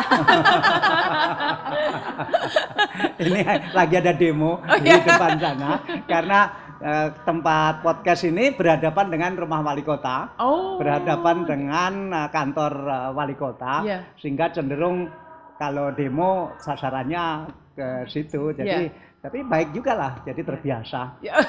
ini 3.23 3.41
lagi 3.73 3.95
ada 3.97 4.13
demo 4.13 4.61
di 4.81 4.91
depan 4.91 5.37
sana 5.37 5.71
karena 6.05 6.41
eh, 6.81 7.09
tempat 7.25 7.81
podcast 7.81 8.25
ini 8.25 8.53
berhadapan 8.53 9.07
dengan 9.09 9.33
rumah 9.37 9.61
wali 9.63 9.83
kota 9.83 10.35
Oh. 10.41 10.77
berhadapan 10.77 11.47
dengan 11.47 11.93
uh, 12.11 12.29
kantor 12.29 12.73
uh, 12.85 13.11
wali 13.13 13.35
kota 13.35 13.85
Iya. 13.85 13.99
sehingga 14.19 14.51
cenderung 14.51 15.07
kalau 15.57 15.95
demo 15.95 16.51
sasarannya 16.59 17.47
ke 17.75 17.89
situ 18.09 18.51
jadi 18.53 18.91
Iya. 18.91 18.93
Tapi 19.25 19.41
baik 19.41 19.73
juga 19.73 19.97
lah 19.97 20.13
jadi 20.21 20.37
terbiasa 20.37 21.17
Ya. 21.19 21.33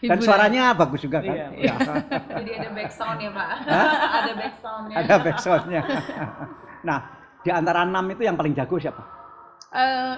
dan 0.00 0.16
Hiburan. 0.16 0.24
suaranya 0.24 0.72
bagus 0.72 1.04
juga 1.04 1.20
kan 1.20 1.28
Iya. 1.28 1.46
Ya. 1.52 1.74
Jadi 2.40 2.50
ada 2.54 2.68
backsound 2.72 3.18
ya 3.18 3.30
Pak? 3.30 3.48
ada 4.18 4.32
backsoundnya. 4.32 4.96
ada 4.96 5.14
backsoundnya 5.20 5.80
nah 6.80 6.98
di 7.38 7.50
antara 7.50 7.84
enam 7.84 8.08
itu 8.08 8.22
yang 8.22 8.34
paling 8.34 8.52
jago 8.52 8.78
siapa 8.78 9.04
Eh, 9.68 10.14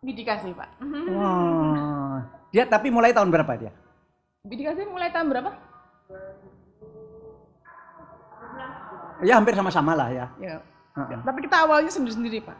Bidikasi 0.00 0.50
Pak. 0.50 0.68
wah 1.10 2.18
dia 2.48 2.62
tapi 2.64 2.90
mulai 2.90 3.10
tahun 3.10 3.30
berapa 3.30 3.52
dia 3.54 3.70
Bidikasi 4.42 4.82
mulai 4.84 5.10
tahun 5.10 5.30
berapa? 5.30 5.50
ya 9.18 9.34
hampir 9.34 9.54
sama-sama 9.54 9.94
lah 9.94 10.08
ya 10.10 10.26
Ya. 10.38 10.58
Heeh. 10.96 11.20
Tapi 11.22 11.38
kita 11.40 11.56
awalnya 11.60 11.92
sendiri-sendiri 11.92 12.40
Pak. 12.40 12.56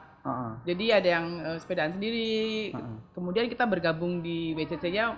Jadi 0.66 0.84
ada 0.90 1.08
yang 1.08 1.26
eh, 1.40 1.58
sepedaan 1.62 1.92
sendiri, 1.94 2.28
Heeh. 2.74 2.96
kemudian 3.14 3.46
kita 3.46 3.64
bergabung 3.64 4.20
di 4.20 4.52
WCC-nya 4.52 5.14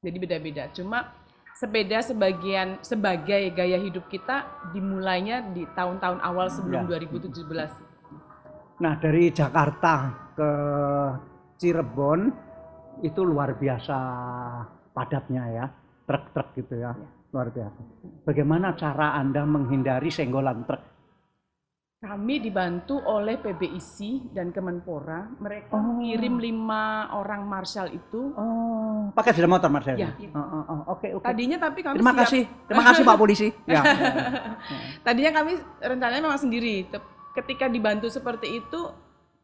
jadi 0.00 0.18
beda-beda. 0.22 0.64
Cuma 0.70 1.10
sepeda 1.56 2.04
sebagian 2.04 2.78
sebagai 2.84 3.48
gaya 3.50 3.80
hidup 3.80 4.06
kita 4.12 4.44
dimulainya 4.70 5.40
di 5.50 5.64
tahun-tahun 5.72 6.20
awal 6.20 6.46
sebelum 6.52 6.86
Ya. 6.86 7.00
2017. 7.00 7.72
Nah 8.76 8.94
dari 9.00 9.32
Jakarta 9.32 10.12
ke 10.36 10.50
Cirebon 11.56 12.28
itu 13.00 13.20
luar 13.24 13.56
biasa 13.56 13.96
padatnya 14.92 15.42
ya, 15.48 15.66
truk-truk 16.04 16.52
gitu 16.60 16.76
ya, 16.76 16.92
luar 17.32 17.48
biasa. 17.48 17.80
Bagaimana 18.28 18.76
cara 18.76 19.16
Anda 19.16 19.48
menghindari 19.48 20.12
senggolan 20.12 20.68
truk? 20.68 20.95
Kami 21.96 22.44
dibantu 22.44 23.00
oleh 23.00 23.40
PBIC 23.40 24.28
dan 24.36 24.52
Kemenpora. 24.52 25.32
Mereka 25.40 25.72
Oh. 25.72 25.80
mengirim 25.80 26.36
lima 26.36 27.08
orang 27.10 27.40
marshal 27.42 27.88
itu. 27.88 28.36
Oh, 28.36 29.08
pakai 29.16 29.32
sepeda 29.32 29.48
motor 29.48 29.72
Heri? 29.80 30.04
Ya. 30.04 30.12
Oh, 30.28 30.36
oh, 30.36 30.64
oh, 30.68 30.80
Oke, 30.92 31.08
oke. 31.10 31.24
Tadinya 31.24 31.56
tapi 31.56 31.80
kami 31.80 31.96
Terima 31.96 32.12
siap- 32.12 32.20
kasih, 32.28 32.42
terima 32.68 32.84
kasih 32.84 33.00
Pak 33.02 33.16
Polisi. 33.16 33.48
Ya. 33.66 33.80
Tadinya 35.00 35.40
kami 35.40 35.52
rencananya 35.80 36.20
memang 36.20 36.36
sendiri. 36.36 36.84
Ketika 37.32 37.64
dibantu 37.64 38.12
seperti 38.12 38.60
itu, 38.60 38.80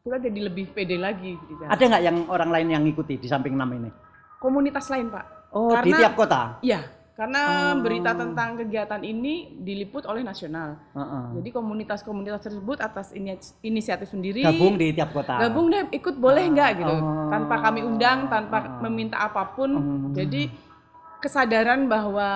kita 0.04 0.20
jadi 0.20 0.40
lebih 0.44 0.76
pede 0.76 1.00
lagi. 1.00 1.32
di 1.32 1.52
jalan. 1.56 1.72
Ada 1.72 1.82
nggak 1.88 2.02
yang 2.04 2.16
orang 2.28 2.50
lain 2.52 2.68
yang 2.68 2.82
ngikuti 2.84 3.16
di 3.16 3.32
samping 3.32 3.56
enam 3.56 3.72
ini? 3.74 3.88
Komunitas 4.36 4.92
lain, 4.92 5.08
Pak. 5.08 5.56
Oh, 5.56 5.72
di 5.80 5.88
Karena- 5.88 6.00
tiap 6.04 6.12
kota. 6.14 6.60
Iya, 6.60 6.84
karena 7.22 7.42
Oh. 7.70 7.78
berita 7.78 8.10
tentang 8.12 8.58
kegiatan 8.58 8.98
ini 8.98 9.34
diliput 9.56 10.02
oleh 10.04 10.20
nasional. 10.20 10.74
Heeh. 10.90 11.38
Jadi 11.38 11.48
komunitas-komunitas 11.50 12.42
tersebut 12.42 12.82
atas 12.82 13.14
ini- 13.14 13.38
inisiatif 13.62 14.10
sendiri 14.10 14.42
Gabung 14.42 14.74
di 14.74 14.90
tiap 14.90 15.14
kota. 15.14 15.38
gabung 15.38 15.70
deh 15.70 15.86
ikut 15.92 16.18
boleh 16.18 16.50
nggak 16.50 16.70
gitu 16.76 16.90
Oh. 16.92 17.30
tanpa 17.30 17.62
kami 17.62 17.80
undang 17.80 18.26
tanpa 18.26 18.58
Oh. 18.58 18.82
meminta 18.82 19.22
apa 19.22 19.54
pun 19.54 19.70
Hmm. 19.70 20.10
jadi 20.10 20.50
kesadaran 21.18 21.86
bahwa 21.86 22.28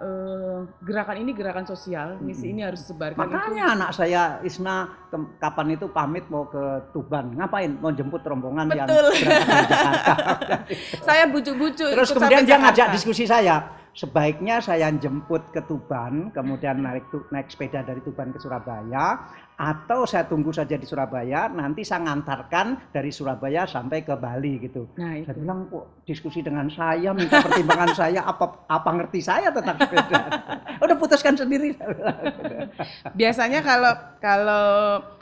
eh, 0.00 0.58
gerakan 0.80 1.20
ini 1.20 1.30
gerakan 1.30 1.62
sosial 1.62 2.16
misi 2.18 2.48
ini 2.48 2.64
harus 2.64 2.80
disebarkan 2.80 3.20
itu 3.20 3.30
Makanya 3.30 3.64
anak 3.70 3.90
saya 3.92 4.40
Isna 4.40 4.88
kapan 5.36 5.76
itu 5.76 5.86
pamit 5.86 6.24
mau 6.26 6.48
ke 6.48 6.56
Tuban. 6.90 7.28
Ngapain? 7.30 7.76
Mau 7.76 7.92
jemput 7.92 8.24
rombongan 8.24 8.64
yang 8.70 8.88
Betul. 8.88 9.12
Jakarta. 9.12 10.14
saya 11.06 11.28
bujuk-bujuk 11.28 11.92
Terus 11.92 12.10
kemudian 12.10 12.42
dia 12.42 12.56
Jakarta. 12.56 12.64
ngajak 12.66 12.86
diskusi 12.96 13.28
saya. 13.28 13.76
Sebaiknya 13.90 14.62
saya 14.62 14.86
jemput 14.94 15.50
ke 15.50 15.58
Tuban, 15.66 16.30
kemudian 16.30 16.78
naik 16.78 17.10
naik 17.34 17.50
sepeda 17.50 17.82
dari 17.82 17.98
Tuban 18.06 18.30
ke 18.30 18.38
Surabaya, 18.38 19.18
atau 19.58 20.06
saya 20.06 20.24
tunggu 20.30 20.54
saja 20.54 20.78
di 20.78 20.86
Surabaya, 20.86 21.50
nanti 21.50 21.82
saya 21.82 22.06
ngantarkan 22.06 22.94
dari 22.94 23.10
Surabaya 23.10 23.66
sampai 23.66 24.06
ke 24.06 24.14
Bali 24.14 24.62
gitu. 24.62 24.88
nah 24.94 25.18
itu. 25.18 25.26
Saya 25.26 25.36
bilang 25.36 25.66
kok 25.66 26.06
diskusi 26.06 26.40
dengan 26.40 26.70
saya, 26.70 27.10
minta 27.10 27.42
pertimbangan 27.42 27.92
saya, 27.92 28.20
apa 28.22 28.64
apa 28.70 28.90
ngerti 28.94 29.20
saya 29.20 29.50
tentang 29.50 29.76
sepeda? 29.82 30.20
Udah 30.86 30.96
putuskan 30.96 31.34
sendiri. 31.34 31.74
biasanya 33.18 33.60
kalau 33.60 33.92
kalau 34.22 34.66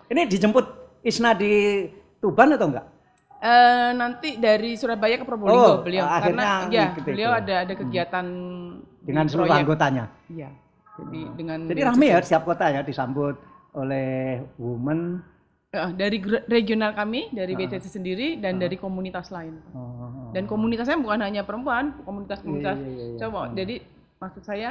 Ini 0.09 0.25
dijemput 0.25 0.65
Isna 1.05 1.37
di 1.37 1.85
Tuban 2.17 2.57
atau 2.57 2.73
enggak? 2.73 2.98
Eh, 3.41 3.91
nanti 3.93 4.29
dari 4.37 4.75
Surabaya 4.75 5.15
ke 5.15 5.23
Oh, 5.23 5.29
Probolinggo 5.29 5.73
beliau 5.81 6.05
akhirnya 6.05 6.47
karena 6.65 6.69
ya 6.69 6.85
ngikut 6.89 7.05
beliau 7.05 7.31
itu. 7.31 7.41
ada 7.41 7.55
ada 7.61 7.75
kegiatan 7.75 8.27
Dengan 9.01 9.25
di 9.25 9.31
seluruh 9.31 9.47
proyek. 9.49 9.63
anggotanya. 9.63 10.05
Iya. 10.29 10.51
Jadi 10.99 11.21
dengan 11.33 11.59
Jadi 11.65 11.81
rame 11.81 12.07
ya 12.07 12.19
setiap 12.19 12.43
kota 12.45 12.65
ya 12.69 12.81
disambut 12.83 13.39
oleh 13.73 14.09
women. 14.57 15.23
Eh, 15.69 15.91
dari 15.93 16.17
regional 16.49 16.91
kami, 16.93 17.29
dari 17.31 17.53
Ah. 17.53 17.59
BCC 17.61 17.87
sendiri 17.93 18.29
dan 18.37 18.57
dari 18.57 18.75
komunitas 18.75 19.29
lain. 19.29 19.61
Oh. 19.71 20.33
Dan 20.33 20.45
komunitasnya 20.45 20.97
bukan 20.97 21.21
hanya 21.21 21.45
perempuan, 21.45 21.93
komunitas-komunitas 22.03 22.75
Iya, 22.75 22.89
iya, 22.89 23.05
iya. 23.07 23.19
cowok. 23.19 23.45
Hmm. 23.45 23.55
Jadi 23.55 23.75
maksud 24.19 24.43
saya 24.43 24.71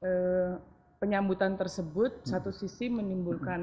eh, 0.00 0.52
penyambutan 0.96 1.54
tersebut 1.54 2.12
Hmm. 2.16 2.28
satu 2.30 2.50
sisi 2.50 2.88
menimbulkan 2.88 3.60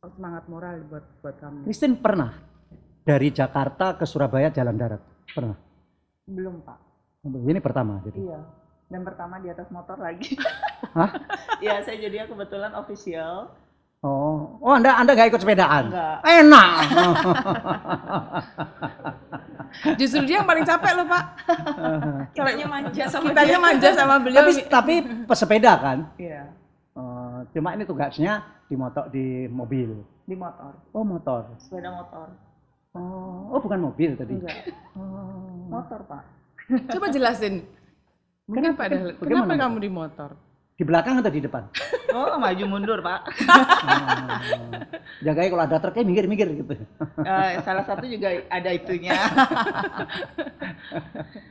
semangat 0.00 0.46
moral 0.46 0.82
buat 0.84 1.04
buat 1.20 1.36
kami. 1.36 1.62
Christine 1.62 1.94
pernah 1.94 2.34
dari 3.08 3.32
Jakarta 3.32 3.96
ke 3.96 4.04
Surabaya 4.04 4.48
jalan 4.48 4.76
darat? 4.76 5.00
Pernah? 5.32 5.56
Belum 6.28 6.60
Pak. 6.60 6.76
Ini 7.24 7.58
pertama 7.58 7.98
jadi. 8.04 8.20
Iya. 8.20 8.40
Dan 8.88 9.00
pertama 9.02 9.36
di 9.38 9.48
atas 9.48 9.68
motor 9.68 9.96
lagi. 9.96 10.36
Hah? 10.96 11.10
Iya, 11.58 11.80
saya 11.80 11.96
jadinya 11.98 12.26
kebetulan 12.26 12.74
official 12.74 13.50
Oh, 13.98 14.62
oh 14.62 14.70
Anda 14.70 14.94
Anda 14.94 15.10
nggak 15.10 15.26
ikut 15.26 15.42
sepedaan? 15.42 15.90
Enggak. 15.90 16.16
Enak. 16.22 16.70
Justru 19.98 20.22
dia 20.22 20.38
yang 20.38 20.46
paling 20.46 20.62
capek 20.62 20.92
loh 20.94 21.02
Pak. 21.04 21.24
Kitanya 22.38 22.66
manja 22.70 23.02
sama 23.10 23.26
Kitanya 23.26 23.50
dia. 23.50 23.58
manja 23.58 23.88
sama 23.90 24.14
beliau. 24.22 24.38
tapi 24.38 24.52
tapi 24.70 24.94
pesepeda 25.26 25.72
kan? 25.78 25.98
Iya, 26.14 26.46
Eh, 26.94 27.38
cuma 27.54 27.74
ini 27.74 27.82
tugasnya 27.82 28.42
di 28.66 28.74
motor 28.74 29.06
di 29.08 29.46
mobil. 29.46 30.02
di 30.22 30.34
motor, 30.34 30.74
Oh 30.90 31.02
motor. 31.02 31.46
sepeda 31.58 31.90
motor. 31.90 32.26
Oh, 32.98 33.54
oh 33.54 33.60
bukan 33.62 33.78
mobil 33.80 34.10
tadi. 34.12 34.34
Enggak, 34.34 34.74
Oh. 34.92 35.70
motor 35.70 36.02
pak. 36.04 36.22
Coba 36.90 37.06
jelasin. 37.08 37.62
Kenapa 38.44 38.88
ada? 38.88 39.14
Kenapa 39.14 39.22
bagaimana? 39.22 39.62
kamu 39.62 39.76
di 39.78 39.90
motor? 39.90 40.30
Di 40.74 40.82
belakang 40.82 41.18
atau 41.18 41.28
di 41.28 41.42
depan? 41.42 41.66
Oh 42.10 42.34
maju 42.36 42.64
mundur 42.66 42.98
pak. 43.00 43.20
Oh. 43.88 45.24
Jagain 45.24 45.48
kalau 45.48 45.64
ada 45.64 45.80
truknya 45.80 46.04
minggir-minggir 46.04 46.48
gitu. 46.54 46.74
Eh, 47.18 47.52
salah 47.62 47.82
satu 47.82 48.04
juga 48.04 48.28
ada 48.46 48.70
itunya. 48.70 49.16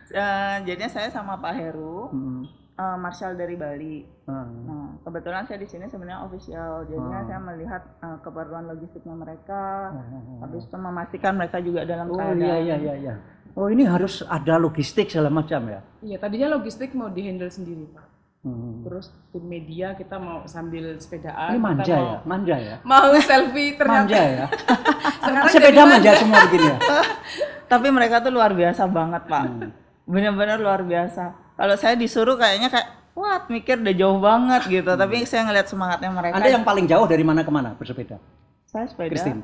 Eh, 0.08 0.56
jadinya 0.66 0.90
saya 0.90 1.10
sama 1.12 1.36
Pak 1.36 1.54
Heru, 1.54 2.10
Hmm. 2.10 2.44
Eh, 2.78 2.98
Marshall 2.98 3.34
dari 3.34 3.56
Bali. 3.56 3.98
Hmm. 4.24 4.48
Nah, 4.64 4.88
kebetulan 5.02 5.44
saya 5.44 5.58
di 5.58 5.66
sini 5.66 5.86
sebenarnya 5.86 6.22
official, 6.22 6.86
jadinya 6.86 7.20
Hmm. 7.20 7.28
saya 7.28 7.40
melihat 7.42 7.82
eh, 7.98 8.18
keperluan 8.22 8.66
logistiknya 8.68 9.14
mereka, 9.14 9.92
Oh. 9.92 10.40
habis 10.42 10.64
itu 10.64 10.78
memastikan 10.78 11.34
mereka 11.34 11.58
juga 11.58 11.82
dalam 11.84 12.08
Oh 12.08 12.16
keadaan. 12.16 12.38
iya 12.38 12.56
iya 12.58 12.76
iya 12.78 12.94
iya. 12.96 13.14
Oh 13.54 13.68
ini 13.68 13.84
harus 13.84 14.22
ada 14.22 14.56
logistik 14.56 15.10
segala 15.10 15.34
macam 15.34 15.66
ya. 15.66 15.82
Iya, 16.00 16.18
tadinya 16.18 16.54
logistik 16.54 16.94
mau 16.94 17.10
dihandle 17.10 17.50
sendiri 17.50 17.90
Pak. 17.90 18.06
Hmm. 18.46 18.86
Terus 18.86 19.10
tim 19.34 19.44
media 19.44 19.92
kita 19.92 20.16
mau 20.16 20.46
sambil 20.46 20.94
sepedaan. 20.96 21.52
Ini 21.52 21.58
kita 21.58 21.66
manja 21.66 21.96
mau, 21.98 22.06
ya, 22.06 22.18
manja 22.24 22.56
ya. 22.56 22.76
Mau 22.86 23.10
selfie 23.20 23.74
ternyata. 23.74 24.06
Manja 24.06 24.22
ya. 24.24 24.46
Sekarang 25.26 25.50
Sepeda 25.50 25.68
jadi 25.68 25.82
manja 25.84 26.12
semua 26.14 26.40
begini 26.46 26.68
ya. 26.70 26.78
Tapi 27.74 27.88
mereka 27.90 28.16
tuh 28.22 28.32
luar 28.32 28.54
biasa 28.54 28.82
banget 28.88 29.22
pak, 29.26 29.44
Hmm. 29.44 29.72
benar-benar 30.06 30.62
luar 30.62 30.82
biasa. 30.86 31.24
Kalau 31.58 31.76
saya 31.76 31.98
disuruh 31.98 32.38
kayaknya 32.38 32.70
kayak, 32.70 32.88
wah 33.18 33.42
mikir 33.50 33.82
udah 33.82 33.96
jauh 33.98 34.20
banget 34.22 34.62
gitu. 34.70 34.92
Tapi 34.94 35.26
saya 35.26 35.50
ngeliat 35.50 35.68
semangatnya 35.68 36.10
mereka. 36.14 36.38
Anda 36.38 36.50
yang 36.54 36.62
paling 36.62 36.86
jauh 36.86 37.10
dari 37.10 37.26
mana 37.26 37.42
ke 37.42 37.52
mana 37.52 37.74
bersepeda? 37.74 38.22
saya 38.68 38.84
sepeda 38.84 39.16
Christine. 39.16 39.42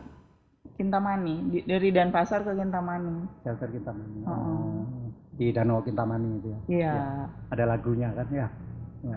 Kintamani, 0.75 1.35
di- 1.47 1.65
dari 1.65 1.89
Denpasar 1.95 2.43
ke 2.43 2.51
Kintamani. 2.53 3.23
Shelter 3.41 3.71
Kintamani. 3.71 4.19
Oh. 4.27 4.31
Oh. 4.31 4.81
Di 5.33 5.49
Danau 5.55 5.79
Kintamani 5.81 6.29
itu 6.37 6.47
ya. 6.51 6.59
Iya. 6.69 6.95
Ada 7.49 7.63
lagunya 7.65 8.11
kan 8.11 8.27
ya. 8.29 8.47
Ya. 9.03 9.15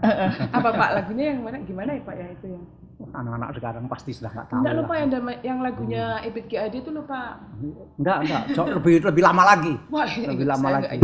Apa 0.51 0.69
Pak 0.75 0.91
lagunya 0.99 1.35
yang 1.35 1.43
mana? 1.43 1.59
Gimana 1.63 1.95
ya 1.95 2.03
Pak 2.03 2.17
ya 2.17 2.27
itu 2.33 2.47
yang? 2.55 2.65
Anak-anak 2.97 3.53
sekarang 3.53 3.85
pasti 3.87 4.11
sudah 4.11 4.31
nggak 4.31 4.47
tahu. 4.47 4.57
Enggak 4.59 4.73
lah. 4.73 4.81
lupa 4.81 4.95
yang 4.97 5.09
dama- 5.11 5.41
yang 5.43 5.59
lagunya 5.61 6.05
Ebit 6.23 6.47
GAD 6.47 6.75
itu 6.77 6.91
lupa. 6.91 7.37
Enggak, 7.95 8.19
enggak. 8.25 8.43
Jauh 8.53 8.69
lebih 8.73 8.95
lebih 9.03 9.23
lama 9.23 9.43
lagi. 9.47 9.75
Wah, 9.87 10.09
Lebih 10.09 10.33
ingat, 10.43 10.51
lama 10.51 10.69
lagi. 10.77 10.97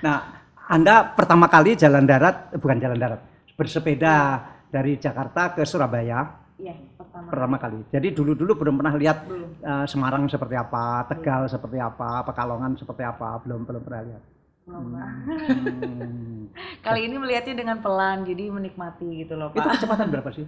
Nah, 0.00 0.16
Anda 0.64 1.04
pertama 1.06 1.44
kali 1.46 1.76
jalan 1.76 2.04
darat, 2.04 2.52
bukan 2.54 2.78
jalan 2.78 2.96
darat, 2.96 3.20
bersepeda 3.54 4.40
dari 4.66 4.96
Jakarta 4.96 5.52
ke 5.52 5.62
Surabaya 5.62 6.40
Iya, 6.56 6.72
pertama. 6.96 7.28
pertama 7.28 7.56
kali. 7.58 7.78
Jadi 7.90 8.08
dulu-dulu 8.10 8.56
belum 8.56 8.74
pernah 8.78 8.94
lihat 8.94 9.18
Belum. 9.24 9.50
eh, 9.60 9.84
Semarang 9.84 10.24
seperti 10.24 10.54
apa, 10.54 11.04
Tegal 11.06 11.44
seperti 11.46 11.76
apa, 11.76 12.24
Pekalongan 12.24 12.72
seperti 12.74 13.02
apa, 13.02 13.36
belum 13.38 13.60
belum 13.62 13.82
pernah 13.82 14.02
lihat. 14.04 14.22
Hmm. 14.64 16.48
Kali 16.86 17.00
ini 17.04 17.16
melihatnya 17.16 17.54
dengan 17.54 17.78
pelan, 17.80 18.24
jadi 18.24 18.48
menikmati 18.48 19.24
gitu 19.24 19.36
loh, 19.36 19.52
Itu 19.52 19.60
Pak. 19.60 19.76
kecepatan 19.76 20.08
berapa 20.08 20.30
sih? 20.32 20.46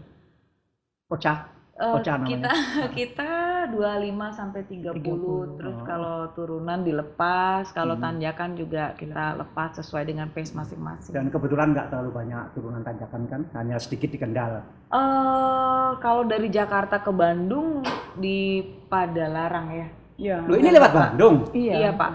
Pocah? 1.06 1.38
Eh, 1.76 1.92
Kocak 1.92 2.25
namanya. 2.25 2.32
kita 2.32 2.52
kita 2.96 3.30
25 3.68 4.32
sampai 4.32 4.64
30, 4.64 4.96
30, 4.96 5.61
terus 5.61 5.76
oh. 5.76 5.85
kalau 5.85 6.16
turunan 6.32 6.80
dilepas, 6.80 7.68
kalau 7.68 8.00
Hmm. 8.00 8.04
tanjakan 8.08 8.57
juga 8.57 8.96
kita 8.96 9.37
lepas 9.37 9.76
sesuai 9.76 10.09
dengan 10.09 10.33
pace 10.33 10.57
masing-masing. 10.57 11.12
Dan 11.12 11.29
kebetulan 11.29 11.76
nggak 11.76 11.92
terlalu 11.92 12.16
banyak 12.16 12.42
turunan 12.57 12.81
tanjakan 12.81 13.22
kan, 13.29 13.40
hanya 13.52 13.76
sedikit 13.76 14.09
di 14.09 14.16
Kendal. 14.16 14.64
Eh 14.88 15.90
kalau 16.00 16.24
dari 16.24 16.48
Jakarta 16.48 16.96
ke 16.96 17.12
Bandung 17.12 17.85
di 18.16 18.64
Padalarang 18.88 19.68
ya. 19.76 19.88
Iya. 20.16 20.37
Loh 20.48 20.57
ini 20.57 20.72
lewat 20.72 20.92
Bandung. 20.96 21.44
Iya, 21.52 21.92
Pak. 21.92 22.11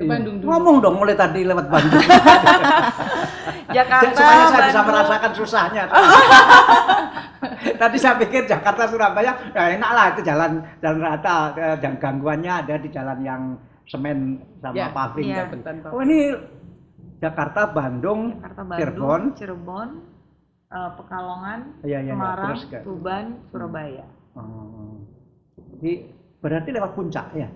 Ke 0.00 0.08
Bandung 0.08 0.40
dulu. 0.40 0.48
Ngomong 0.48 0.76
dong 0.80 0.96
mulai 0.96 1.12
tadi 1.12 1.44
lewat 1.44 1.66
Bandung. 1.68 2.00
Jakarta 3.76 4.16
Supaya 4.16 4.44
saya 4.48 4.62
bisa 4.72 4.82
merasakan 4.82 5.30
susahnya. 5.36 5.84
Tadi 7.80 7.96
saya 7.96 8.16
pikir 8.18 8.48
Jakarta 8.48 8.88
Surabaya, 8.88 9.32
ya 9.52 9.62
enak 9.76 9.90
lah 9.92 10.06
itu 10.12 10.20
jalan 10.24 10.60
jalan 10.80 11.00
rata, 11.00 11.54
dan 11.78 11.96
gangguannya 11.96 12.52
ada 12.66 12.74
di 12.76 12.88
jalan 12.90 13.18
yang 13.22 13.42
semen 13.88 14.42
sama 14.60 14.74
Ya, 14.76 14.88
paving 14.90 15.28
iya, 15.28 15.44
betul, 15.48 15.76
Pak. 15.84 15.90
Oh 15.92 16.00
ini 16.04 16.34
Jakarta, 17.20 17.68
Bandung, 17.70 18.40
Jakarta 18.40 18.62
Bandung, 18.64 18.80
Cirebon. 18.80 19.22
Cirebon, 19.36 19.88
eh, 20.72 20.90
Pekalongan, 20.96 21.60
Iya, 21.84 21.88
iya, 21.88 21.98
iya, 22.00 22.12
Semarang, 22.16 22.56
Tuban, 22.84 23.24
Surabaya. 23.52 24.06
Oh. 24.36 25.04
Jadi 25.76 25.92
berarti 26.40 26.68
lewat 26.72 26.90
puncak 26.96 27.26
ya? 27.36 27.48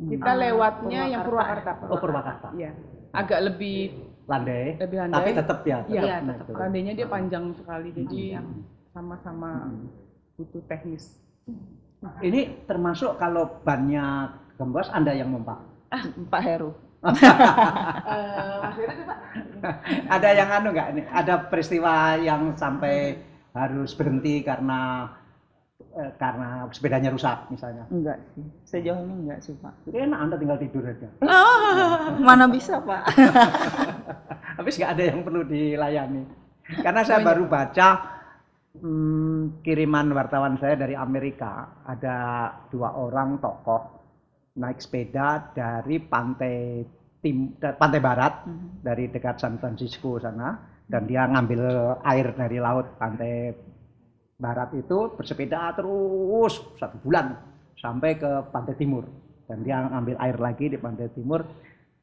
Kita 0.00 0.24
Ah, 0.26 0.36
lewatnya 0.38 1.00
yang 1.06 1.22
Purwakarta. 1.22 1.70
Purwakarta. 1.76 1.92
Oh 1.92 1.98
Purwakarta. 1.98 2.48
Iya. 2.54 2.72
Agak 3.10 3.40
lebih 3.44 3.78
Landai. 4.24 4.78
lebih 4.78 4.96
landai. 4.98 5.18
Tapi 5.18 5.30
tetap 5.34 5.58
ya. 5.62 5.78
Iya, 5.84 6.22
naik 6.22 6.38
tetap. 6.40 6.54
landainya 6.56 6.92
dia 6.94 7.06
panjang 7.06 7.44
sekali 7.52 7.88
jadi 7.90 8.06
Panjang. 8.38 8.46
sama-sama 8.90 9.50
Hmm. 9.66 9.90
butuh 10.34 10.62
teknis. 10.64 11.18
Ini 12.18 12.64
termasuk 12.64 13.18
kalau 13.18 13.60
bannya 13.60 14.30
gembos 14.56 14.88
Anda 14.88 15.12
yang 15.12 15.30
mempak. 15.30 15.58
Pak 16.26 16.40
Heru. 16.40 16.70
Eh, 18.10 18.62
ada 20.08 20.28
yang 20.30 20.48
anu 20.50 20.68
nggak 20.70 20.88
ini? 20.90 21.02
Ada 21.06 21.46
peristiwa 21.46 22.16
yang 22.16 22.56
sampai 22.56 23.20
harus 23.50 23.92
berhenti 23.92 24.40
karena 24.40 25.10
eh, 25.96 26.12
karena 26.16 26.68
sepedanya 26.70 27.10
rusak 27.12 27.48
misalnya. 27.50 27.84
Enggak 27.90 28.18
sih, 28.32 28.44
sejauh 28.68 29.02
ini 29.04 29.14
enggak 29.26 29.40
sih 29.44 29.54
Pak. 29.58 29.74
Jadi 29.88 29.96
enak 30.06 30.18
Anda 30.18 30.36
tinggal 30.36 30.58
tidur 30.60 30.84
aja. 30.86 31.08
Mana 32.28 32.44
bisa 32.46 32.78
Pak? 32.80 33.02
Habis 34.60 34.76
nggak 34.76 34.92
ada 34.96 35.04
yang 35.04 35.20
perlu 35.24 35.42
dilayani. 35.44 36.22
Karena 36.80 37.02
saya 37.02 37.24
baru 37.24 37.50
baca 37.50 37.88
hmm, 38.78 39.64
kiriman 39.64 40.12
wartawan 40.14 40.60
saya 40.60 40.78
dari 40.78 40.94
Amerika. 40.94 41.82
Ada 41.82 42.16
dua 42.70 42.94
orang 42.94 43.42
tokoh 43.42 44.00
naik 44.60 44.78
sepeda 44.82 45.54
dari 45.54 46.02
pantai 46.02 46.84
tim 47.20 47.54
da- 47.60 47.76
pantai 47.76 48.00
barat 48.00 48.48
dari 48.80 49.08
dekat 49.12 49.38
San 49.38 49.60
Francisco 49.60 50.16
sana 50.18 50.56
dan 50.90 51.06
dia 51.06 51.28
ngambil 51.28 51.60
air 52.02 52.34
dari 52.34 52.58
laut 52.58 52.98
pantai 52.98 53.54
barat 54.40 54.72
itu 54.72 55.12
bersepeda 55.14 55.76
terus 55.76 56.58
satu 56.80 56.96
bulan 57.04 57.36
sampai 57.76 58.16
ke 58.16 58.30
pantai 58.48 58.74
timur 58.74 59.04
dan 59.44 59.60
dia 59.60 59.84
ngambil 59.84 60.16
air 60.16 60.36
lagi 60.40 60.66
di 60.72 60.78
pantai 60.80 61.12
timur 61.12 61.44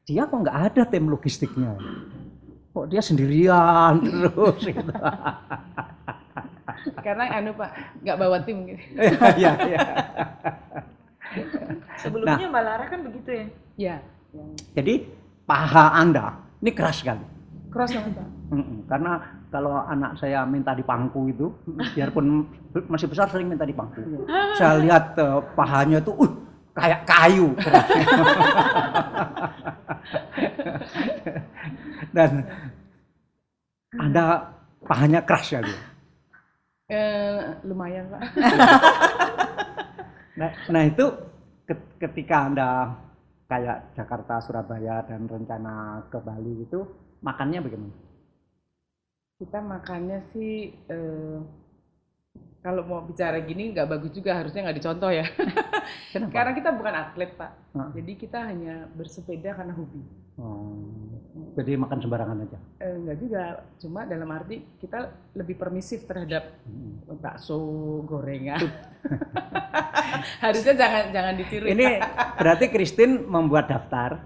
dia 0.06 0.24
kok 0.24 0.38
nggak 0.46 0.58
ada 0.72 0.82
tim 0.86 1.10
logistiknya 1.10 1.74
kok 2.72 2.86
dia 2.86 3.02
sendirian 3.02 3.98
terus 4.06 4.62
gitu. 4.62 4.92
Karena 7.04 7.24
anu 7.34 7.50
Pak, 7.58 8.00
nggak 8.06 8.16
bawa 8.16 8.38
tim 8.46 8.70
gitu. 8.70 8.82
Iya, 9.40 9.52
iya. 9.66 9.80
Sebelumnya 11.98 12.46
Mbak 12.48 12.62
Lara 12.62 12.84
kan 12.86 13.00
begitu 13.02 13.30
ya. 13.34 13.46
Ya, 13.78 13.96
Jadi 14.78 15.10
paha 15.42 15.94
Anda 15.98 16.38
ini 16.62 16.70
keras 16.74 17.02
sekali. 17.02 17.24
cross 17.68 17.92
banget 17.92 18.14
Pak. 18.16 18.28
Karena 18.88 19.20
kalau 19.52 19.84
anak 19.84 20.16
saya 20.16 20.48
minta 20.48 20.72
dipangku 20.72 21.28
itu, 21.28 21.52
biarpun 21.92 22.48
masih 22.88 23.08
besar 23.08 23.28
sering 23.28 23.52
minta 23.52 23.68
dipangku. 23.68 24.00
Saya 24.56 24.80
lihat 24.80 25.12
eh, 25.20 25.40
pahanya 25.52 26.00
tuh, 26.00 26.16
uh, 26.16 26.32
kayak 26.72 27.04
kayu. 27.04 27.52
Dan 32.16 32.48
Anda 34.00 34.48
pahanya 34.88 35.20
keras 35.24 35.44
sekali. 35.52 35.74
Eh, 36.88 37.40
lumayan 37.68 38.08
Pak. 38.08 38.22
Nah, 40.38 40.54
nah 40.70 40.86
itu 40.86 41.02
ke- 41.66 41.98
ketika 41.98 42.46
Anda 42.46 42.94
kayak 43.50 43.90
Jakarta, 43.98 44.38
Surabaya, 44.38 45.02
dan 45.02 45.26
rencana 45.26 45.98
ke 46.06 46.14
Bali 46.22 46.62
itu, 46.62 46.86
makannya 47.26 47.58
bagaimana? 47.58 48.07
Kita 49.38 49.62
makannya 49.62 50.18
sih 50.34 50.74
eh, 50.90 51.38
kalau 52.58 52.82
mau 52.82 53.06
bicara 53.06 53.38
gini 53.38 53.70
nggak 53.70 53.86
bagus 53.86 54.10
juga 54.10 54.34
harusnya 54.34 54.66
nggak 54.66 54.78
dicontoh 54.82 55.14
ya. 55.14 55.22
Kenapa? 56.12 56.32
Karena 56.34 56.52
kita 56.52 56.70
bukan 56.74 56.94
atlet 56.96 57.30
pak, 57.38 57.50
Ah. 57.78 57.88
jadi 57.94 58.12
kita 58.18 58.38
hanya 58.50 58.90
bersepeda 58.92 59.54
karena 59.54 59.72
hobi. 59.72 60.02
Oh, 60.38 60.74
jadi 61.54 61.78
makan 61.78 61.98
sembarangan 62.02 62.38
aja. 62.42 62.58
Eh, 62.82 62.94
enggak 62.94 63.18
juga, 63.18 63.42
cuma 63.78 64.02
dalam 64.06 64.26
arti 64.30 64.58
kita 64.82 65.06
lebih 65.38 65.54
permisif 65.54 66.02
terhadap 66.02 66.58
Hmm. 66.66 66.98
bakso 67.22 67.58
gorengan. 68.10 68.58
harusnya 70.42 70.74
jangan 70.74 71.04
jangan 71.14 71.34
ditiru. 71.38 71.64
Ini 71.70 72.02
berarti 72.34 72.74
Christine 72.74 73.22
membuat 73.22 73.70
daftar 73.70 74.18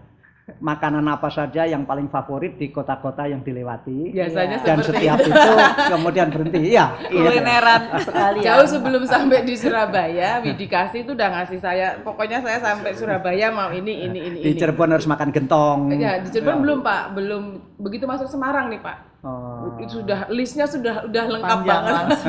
makanan 0.42 1.06
apa 1.06 1.30
saja 1.30 1.66
yang 1.66 1.86
paling 1.86 2.10
favorit 2.10 2.58
di 2.58 2.74
kota-kota 2.74 3.30
yang 3.30 3.42
dilewati. 3.46 4.10
biasanya 4.10 4.58
Dan 4.62 4.82
seperti 4.82 5.06
setiap 5.06 5.18
itu. 5.22 5.30
itu 5.30 5.52
kemudian 5.90 6.26
berhenti. 6.34 6.60
Iya. 6.74 6.86
iya. 7.10 7.30
Kulineran 7.30 7.82
sekali 8.02 8.38
ya. 8.42 8.46
Jauh 8.54 8.66
sebelum 8.66 9.02
sampai 9.06 9.46
di 9.46 9.54
Surabaya, 9.54 10.42
Widikasi 10.42 11.06
itu 11.06 11.14
udah 11.14 11.28
ngasih 11.30 11.58
saya, 11.62 11.98
pokoknya 12.02 12.42
saya 12.42 12.58
sampai 12.58 12.90
Surabaya 12.94 13.54
mau 13.54 13.70
ini, 13.70 14.06
ini, 14.06 14.18
ini, 14.18 14.38
Di 14.42 14.50
ini. 14.54 14.58
Cirebon 14.58 14.90
harus 14.90 15.06
makan 15.06 15.30
gentong. 15.30 15.78
Ya, 15.94 16.18
di 16.18 16.28
Cirebon 16.30 16.62
belum 16.62 16.78
Pak, 16.82 17.02
belum 17.14 17.42
begitu 17.78 18.04
masuk 18.06 18.26
Semarang 18.26 18.70
nih 18.70 18.82
Pak. 18.82 18.98
Oh. 19.22 19.78
Itu 19.78 20.02
sudah 20.02 20.26
listnya 20.34 20.66
sudah 20.66 21.06
udah 21.06 21.24
lengkap 21.38 21.58
Panjang 21.62 21.82
banget. 21.86 22.18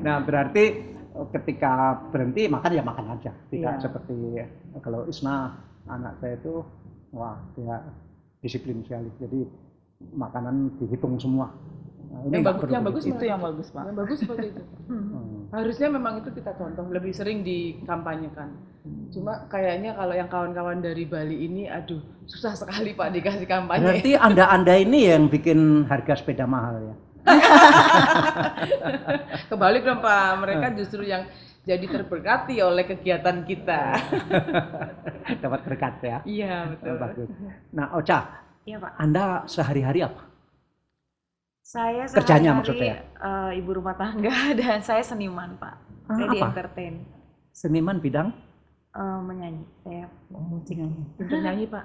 Nah, 0.00 0.16
berarti 0.24 0.89
ketika 1.28 1.72
berhenti 2.08 2.46
makan 2.46 2.70
ya 2.70 2.82
makan 2.82 3.06
aja. 3.14 3.32
Tidak 3.48 3.74
Iya. 3.76 3.82
seperti 3.82 4.16
kalau 4.80 5.04
Isna 5.04 5.60
anak 5.84 6.16
saya 6.18 6.36
itu 6.36 6.64
wah 7.10 7.36
dia 7.52 7.84
disiplin 8.38 8.80
sekali. 8.80 9.10
Jadi 9.18 9.40
makanan 10.12 10.80
dihitung 10.80 11.20
semua. 11.20 11.52
Nah, 12.10 12.26
Yang 12.26 12.42
nggak 12.42 12.54
bagus- 12.56 12.72
yang 12.72 12.84
bagus. 12.84 13.02
Itu 13.04 13.24
yang 13.24 13.40
bagus, 13.40 13.66
Pak. 13.70 13.82
Yang 13.86 13.96
bagus 13.96 14.16
seperti 14.18 14.46
itu. 14.50 14.62
Hmm. 14.90 15.46
Harusnya 15.50 15.88
memang 15.90 16.18
itu 16.18 16.30
kita 16.30 16.54
contoh, 16.54 16.86
lebih 16.88 17.10
sering 17.10 17.42
dikampanyekan. 17.42 18.54
Cuma 19.10 19.46
kayaknya 19.46 19.94
kalau 19.94 20.14
yang 20.14 20.26
kawan-kawan 20.26 20.78
dari 20.78 21.02
Bali 21.04 21.42
ini, 21.44 21.66
aduh 21.66 21.98
susah 22.24 22.54
sekali 22.54 22.94
Pak 22.94 23.10
dikasih 23.10 23.46
kampanye. 23.46 23.82
Berarti 23.82 24.10
anda-anda 24.14 24.74
ini 24.74 25.10
yang 25.10 25.26
bikin 25.26 25.84
harga 25.86 26.14
sepeda 26.16 26.46
mahal 26.46 26.78
ya? 26.80 26.94
Kebalik 29.46 29.82
dong 29.82 30.00
Pak, 30.00 30.28
mereka 30.38 30.66
justru 30.72 31.02
yang 31.02 31.26
jadi 31.60 31.84
terberkati 31.84 32.56
oleh 32.58 32.82
kegiatan 32.84 33.36
kita. 33.44 33.80
Dapat 35.44 35.60
berkat 35.62 35.94
ya. 36.00 36.18
Iya 36.24 36.54
Oh, 36.56 36.68
betul. 36.72 36.94
bagus. 36.96 37.28
Nah, 37.70 37.86
Ocha, 37.94 38.18
Iya 38.62 38.76
Pak. 38.78 38.90
Anda 38.96 39.44
sehari-hari 39.44 40.02
apa? 40.02 40.20
Saya 41.60 42.04
Kerjanya 42.04 42.50
sehari-hari, 42.50 42.58
maksudnya? 42.58 42.94
eh, 42.98 43.50
ibu 43.56 43.70
rumah 43.72 43.94
tangga 43.94 44.34
dan 44.58 44.78
saya 44.80 45.00
seniman 45.00 45.54
Pak. 45.56 45.74
Ah, 46.06 46.14
saya 46.16 46.26
di 46.28 46.38
apa? 46.38 46.46
entertain, 46.50 46.94
Seniman 47.50 47.98
bidang 47.98 48.28
Eh, 48.90 49.18
menyanyi. 49.22 49.62
Saya 49.80 50.04
musik. 50.28 50.74
Pinter 51.14 51.38
nyanyi 51.38 51.64
Pak. 51.64 51.84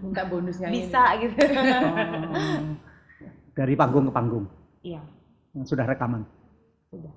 Minta 0.00 0.22
bonus 0.24 0.56
nyanyi. 0.56 0.72
Bisa 0.80 1.02
gitu. 1.20 1.36
Oh. 1.36 2.72
Dari 3.54 3.74
panggung 3.78 4.10
ke 4.10 4.12
panggung. 4.12 4.44
Iya. 4.82 5.00
Sudah 5.62 5.86
rekaman. 5.86 6.26
Sudah. 6.90 7.14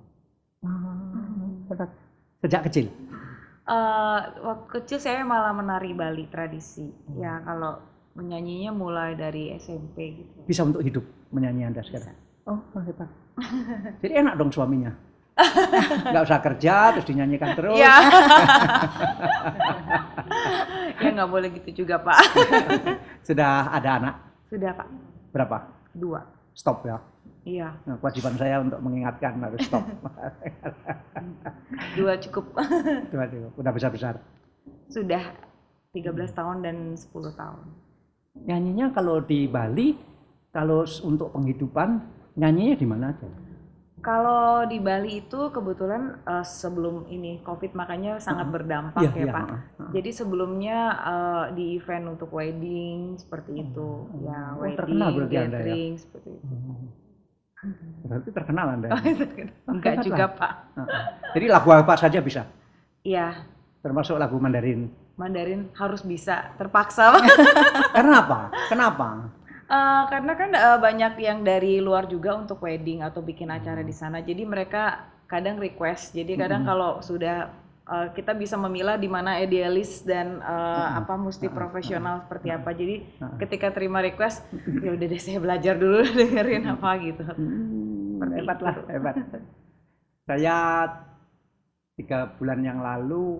Hebat. 1.68 1.90
Sejak 2.38 2.62
kecil. 2.70 2.86
Eh, 3.68 4.20
waktu 4.40 4.66
kecil 4.80 4.96
saya 5.02 5.20
malah 5.26 5.52
menari 5.52 5.92
Bali 5.92 6.24
tradisi. 6.32 6.88
Ya 7.18 7.42
kalau 7.44 7.82
menyanyinya 8.16 8.72
mulai 8.72 9.12
dari 9.12 9.52
SMP 9.60 10.24
gitu. 10.24 10.38
Bisa 10.48 10.64
untuk 10.64 10.80
hidup 10.80 11.04
menyanyi 11.34 11.68
Anda 11.68 11.84
sekarang. 11.84 12.16
Oh, 12.48 12.58
hebat. 12.80 13.10
Jadi 14.02 14.12
enak 14.24 14.40
dong 14.40 14.48
suaminya. 14.48 14.94
Nggak 16.10 16.24
usah 16.26 16.40
kerja 16.42 16.74
terus 16.96 17.06
dinyanyikan 17.06 17.52
terus. 17.54 17.78
Iya. 17.78 17.94
ya 20.98 21.08
nggak 21.14 21.30
boleh 21.30 21.48
gitu 21.62 21.84
juga 21.84 22.02
Pak. 22.02 22.18
Sudah 23.22 23.70
ada 23.70 23.90
anak 24.02 24.14
Sudah 24.50 24.74
Pak. 24.74 24.88
berapa? 25.30 25.77
Dua. 25.98 26.22
Stop 26.54 26.86
ya. 26.86 26.98
Iya. 27.42 27.68
Nah, 27.86 27.96
kewajiban 27.98 28.34
saya 28.38 28.62
untuk 28.62 28.80
mengingatkan 28.82 29.38
harus 29.42 29.62
stop. 29.66 29.84
Dua 31.98 32.14
cukup. 32.18 32.54
Dua, 33.12 33.24
dua. 33.26 33.48
Udah 33.58 33.72
besar-besar. 33.74 34.18
Sudah 34.88 35.22
13 35.92 36.14
tahun 36.34 36.56
dan 36.64 36.76
10 36.94 37.10
tahun. 37.34 37.64
Nyanyinya 38.44 38.94
kalau 38.94 39.24
di 39.24 39.48
Bali, 39.50 39.96
kalau 40.52 40.84
untuk 41.02 41.34
penghidupan, 41.34 41.88
nyanyinya 42.38 42.76
di 42.78 42.86
mana 42.86 43.04
aja? 43.10 43.28
Kalau 43.98 44.62
di 44.64 44.78
Bali 44.78 45.20
itu 45.20 45.50
kebetulan 45.50 46.22
eh, 46.22 46.46
sebelum 46.46 47.10
ini 47.10 47.42
COVID 47.42 47.74
makanya 47.74 48.22
sangat 48.22 48.46
berdampak 48.48 49.02
Iya, 49.02 49.10
ya 49.10 49.24
iya, 49.26 49.32
Pak. 49.34 49.46
heeh. 49.50 49.90
Jadi 49.98 50.10
sebelumnya 50.14 50.78
eh, 51.02 51.44
di 51.58 51.64
event 51.76 52.14
untuk 52.14 52.30
wedding 52.30 53.18
seperti 53.18 53.58
itu, 53.58 54.06
ya 54.22 54.54
Oh, 54.54 54.62
wedding, 54.62 55.02
ya? 55.28 55.44
gathering 55.50 55.92
seperti 55.98 56.30
itu. 56.30 56.54
Berarti 58.06 58.28
terkenal 58.30 58.66
Anda. 58.78 58.88
Enggak 59.74 59.92
Hebat 59.98 60.06
juga 60.06 60.24
lah. 60.24 60.30
Pak. 60.38 60.52
Jadi 61.34 61.46
lagu 61.50 61.68
apa 61.74 61.94
saja 61.98 62.18
bisa, 62.22 62.42
Iya, 63.02 63.42
termasuk 63.82 64.14
lagu 64.14 64.38
Mandarin. 64.38 64.86
Mandarin 65.18 65.66
harus 65.74 66.06
bisa, 66.06 66.54
terpaksa. 66.54 67.18
Karena 67.98 68.22
apa? 68.22 68.40
Kenapa? 68.70 69.26
Eh, 69.68 70.02
karena 70.08 70.32
kan 70.32 70.50
eh, 70.56 70.78
banyak 70.80 71.12
yang 71.20 71.44
dari 71.44 71.76
luar 71.84 72.08
juga 72.08 72.32
untuk 72.40 72.64
wedding 72.64 73.04
atau 73.04 73.20
bikin 73.20 73.52
acara 73.52 73.84
di 73.84 73.92
sana. 73.92 74.24
Jadi 74.24 74.48
mereka 74.48 75.04
kadang 75.28 75.60
request. 75.60 76.16
Jadi 76.16 76.40
kadang 76.40 76.64
kalau 76.64 77.04
sudah 77.04 77.52
eh, 77.84 78.08
kita 78.16 78.32
bisa 78.32 78.56
memilah 78.56 78.96
di 78.96 79.12
mana 79.12 79.36
idealis 79.36 80.08
dan 80.08 80.40
eh, 80.40 80.88
apa 80.96 81.20
mesti 81.20 81.52
profesional 81.52 82.24
seperti 82.24 82.48
apa. 82.48 82.72
Jadi 82.72 83.04
ketika 83.44 83.68
terima 83.68 84.00
request, 84.00 84.40
ya 84.80 84.96
udah 84.96 85.04
deh 85.04 85.20
saya 85.20 85.36
belajar 85.36 85.76
dulu 85.76 86.00
dengerin 86.16 86.64
apa 86.64 86.90
gitu. 87.04 87.24
Hmm, 87.28 88.24
hebat 88.40 88.58
lah, 88.64 88.76
hebat. 88.88 89.14
Saya 90.24 90.56
tiga 92.00 92.32
bulan 92.40 92.64
yang 92.64 92.80
lalu 92.80 93.36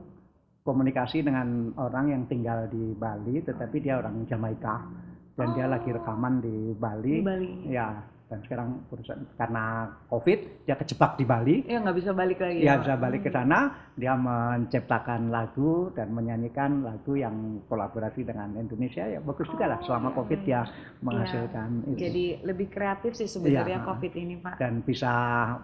komunikasi 0.60 1.24
dengan 1.24 1.72
orang 1.80 2.12
yang 2.12 2.22
tinggal 2.28 2.68
di 2.68 2.92
Bali, 2.92 3.40
tetapi 3.40 3.80
dia 3.80 3.96
orang 3.96 4.28
Jamaika 4.28 5.07
dan 5.38 5.54
dia 5.54 5.66
lagi 5.70 5.94
rekaman 5.94 6.42
di 6.42 6.74
Bali. 6.74 7.14
Di 7.14 7.24
Bali. 7.24 7.50
Ya, 7.70 8.02
dan 8.28 8.44
sekarang 8.44 8.84
perusahaan 8.92 9.24
karena 9.40 9.88
COVID 10.12 10.68
dia 10.68 10.76
kejebak 10.76 11.16
di 11.16 11.24
Bali. 11.24 11.56
Ya 11.64 11.80
nggak 11.80 11.96
bisa 11.96 12.12
balik 12.12 12.44
lagi. 12.44 12.60
Dia 12.60 12.76
ya, 12.76 12.80
bisa 12.82 12.94
balik 13.00 13.24
ke 13.24 13.30
sana, 13.32 13.72
dia 13.96 14.12
menciptakan 14.20 15.32
lagu 15.32 15.88
dan 15.96 16.12
menyanyikan 16.12 16.84
lagu 16.84 17.16
yang 17.16 17.64
kolaborasi 17.72 18.28
dengan 18.28 18.52
Indonesia. 18.60 19.08
Ya 19.08 19.24
bagus 19.24 19.48
juga 19.48 19.64
lah. 19.72 19.80
Selama 19.80 20.12
COVID 20.12 20.44
dia 20.44 20.60
menghasilkan 21.00 21.88
itu. 21.88 21.96
Jadi 22.04 22.24
lebih 22.44 22.68
kreatif 22.68 23.16
sih 23.16 23.30
sebenarnya 23.30 23.80
Iya. 23.80 23.86
COVID 23.88 24.12
ini 24.12 24.34
Pak. 24.44 24.54
dan 24.60 24.84
bisa 24.84 25.12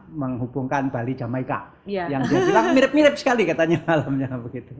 menghubungkan 0.09 0.89
Bali 0.89 1.13
Jamaika. 1.13 1.69
Iya. 1.85 2.09
Yang 2.17 2.33
dia 2.33 2.41
bilang 2.49 2.67
mirip-mirip 2.73 3.15
sekali 3.21 3.45
katanya 3.45 3.85
malamnya 3.91 4.41
begitu. 4.41 4.73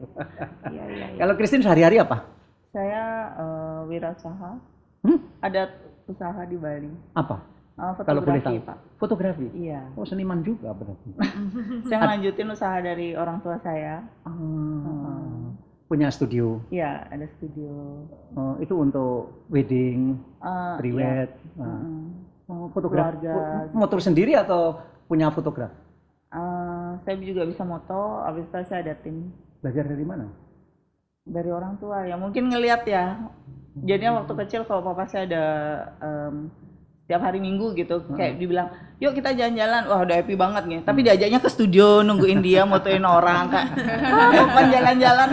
Iya, 0.73 0.83
iya, 0.89 1.05
iya. 1.13 1.19
Kalau 1.21 1.37
Christine 1.37 1.61
sehari-hari 1.61 2.01
apa? 2.01 2.25
Saya 2.73 3.29
eh, 3.37 3.79
wirausaha. 3.93 4.73
Hmm? 5.05 5.17
Ada 5.39 5.69
usaha 6.05 6.41
di 6.43 6.57
Bali. 6.57 6.89
Apa? 7.13 7.37
Eh, 7.75 7.91
Kalau 7.99 8.19
boleh 8.19 8.39
fotografi, 8.39 8.55
tahu. 8.57 8.65
Pak. 8.65 8.77
Fotografi. 8.95 9.47
Iya. 9.53 9.81
Oh 9.93 10.01
seniman 10.01 10.41
juga 10.41 10.71
berarti. 10.71 11.09
Saya 11.87 11.97
ngelanjutin 12.01 12.47
usaha 12.49 12.77
dari 12.79 13.13
orang 13.13 13.37
tua 13.39 13.59
saya. 13.59 14.01
Ah, 14.25 15.53
Punya 15.85 16.09
studio. 16.09 16.65
Iya, 16.67 17.05
ada 17.05 17.29
studio. 17.31 17.69
Oh, 18.33 18.57
itu 18.57 18.73
untuk 18.73 19.45
wedding, 19.47 20.17
Eh, 20.41 20.73
prewed. 20.75 21.29
iya. 21.29 21.29
Nah, 21.55 21.77
Mm. 21.77 22.05
oh, 22.47 22.65
fotograf. 22.71 23.13
Keluarga. 23.13 23.69
Oh, 23.69 23.77
Motor 23.77 23.99
sendiri 24.01 24.33
atau 24.33 24.81
punya 25.05 25.29
fotograf? 25.29 25.69
Eh, 26.27 26.89
saya 26.97 27.15
juga 27.21 27.45
bisa 27.45 27.61
moto, 27.61 28.17
habis 28.19 28.43
itu 28.43 28.57
saya 28.65 28.81
ada 28.81 28.95
tim 28.97 29.29
Belajar 29.61 29.85
dari 29.85 30.01
mana? 30.03 30.25
dari 31.23 31.49
orang 31.49 31.73
tua 31.77 32.05
ya 32.05 32.13
mungkin 32.15 32.49
ngelihat 32.49 32.85
ya 32.85 33.17
jadinya 33.75 34.23
waktu 34.23 34.33
kecil 34.39 34.61
kalau 34.63 34.81
papa 34.81 35.03
saya 35.03 35.27
ada 35.27 35.45
em, 35.99 36.47
tiap 37.05 37.21
hari 37.21 37.37
minggu 37.37 37.75
gitu 37.75 38.01
kayak 38.11 38.39
dibilang 38.39 38.71
yuk 38.97 39.13
kita 39.13 39.29
jalan-jalan 39.31 39.85
wah 39.85 40.01
udah 40.01 40.15
happy 40.15 40.33
banget 40.33 40.63
nih 40.65 40.79
tapi 40.81 41.03
diajaknya 41.03 41.37
ke 41.37 41.49
studio 41.49 42.01
nungguin 42.01 42.39
dia 42.39 42.63
motoin 42.63 43.03
orang 43.03 43.51
kak 43.51 43.65
ah, 43.77 44.31
kapan 44.33 44.65
jalan-jalan 44.71 45.29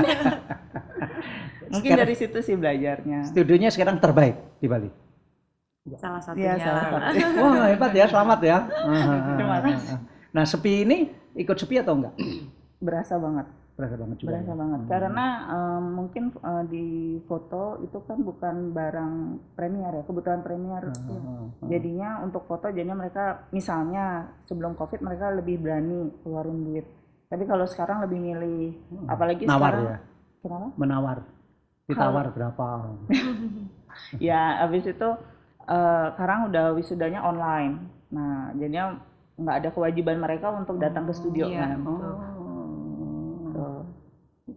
mungkin 1.70 1.88
Sekarang- 1.88 2.00
dari 2.02 2.14
situ 2.14 2.38
sih 2.42 2.54
belajarnya 2.54 3.18
Studionya 3.24 3.70
sekarang 3.70 3.96
terbaik 3.96 4.36
di 4.60 4.68
Bali. 4.68 4.90
Salah 5.96 6.22
satunya. 6.22 6.54
Iya, 6.54 6.62
salah 6.62 6.82
satu. 6.84 7.42
Wah 7.42 7.66
hebat 7.66 7.90
ya, 7.90 8.06
selamat 8.06 8.38
ya. 8.38 8.58
Terima 9.34 9.58
kasih. 9.58 9.98
Nah 10.30 10.44
sepi 10.46 10.86
ini 10.86 11.10
ikut 11.34 11.56
sepi 11.56 11.80
atau 11.80 11.98
enggak? 11.98 12.14
berasa 12.78 13.14
banget 13.16 13.46
Berasa 13.82 13.96
banget 13.98 14.16
juga. 14.18 14.30
berasa 14.30 14.46
ya. 14.48 14.56
banget 14.56 14.80
Hmm. 14.80 14.88
karena 14.88 15.26
em, 15.50 15.84
mungkin 15.92 16.24
eh, 16.30 16.64
di 16.70 16.86
foto 17.26 17.62
itu 17.82 17.98
kan 18.06 18.18
bukan 18.22 18.54
barang 18.70 19.14
premier 19.52 19.90
ya 19.90 20.02
kebutuhan 20.06 20.40
premier 20.40 20.82
ah, 20.86 20.94
ah. 21.10 21.44
jadinya 21.66 22.22
untuk 22.22 22.46
foto 22.46 22.70
jadinya 22.70 22.94
mereka 22.96 23.42
misalnya 23.50 24.30
sebelum 24.46 24.78
covid 24.78 25.02
mereka 25.02 25.34
lebih 25.34 25.58
berani 25.58 26.14
keluarin 26.22 26.62
duit 26.62 26.86
tapi 27.26 27.42
kalau 27.44 27.66
sekarang 27.66 28.06
lebih 28.06 28.18
milih 28.22 28.62
apalagi 29.10 29.42
Hmm. 29.44 29.50
nawar 29.50 29.72
sekarang 29.74 29.90
ya, 29.90 29.98
kenapa 30.38 30.66
menawar. 30.78 31.18
Ditawar 31.82 32.26
berapa? 32.30 32.66
ya 34.22 34.62
habis 34.62 34.84
itu 34.86 35.08
eh, 35.66 36.06
sekarang 36.14 36.48
udah 36.48 36.72
wisudanya 36.72 37.20
online 37.20 37.90
nah 38.12 38.52
jadinya 38.52 39.00
nggak 39.32 39.56
ada 39.64 39.68
kewajiban 39.72 40.20
mereka 40.20 40.52
untuk 40.52 40.76
datang 40.76 41.08
ke 41.08 41.12
studio 41.16 41.48
iya, 41.48 41.72
kan. 41.72 41.80
Oh. 41.88 42.20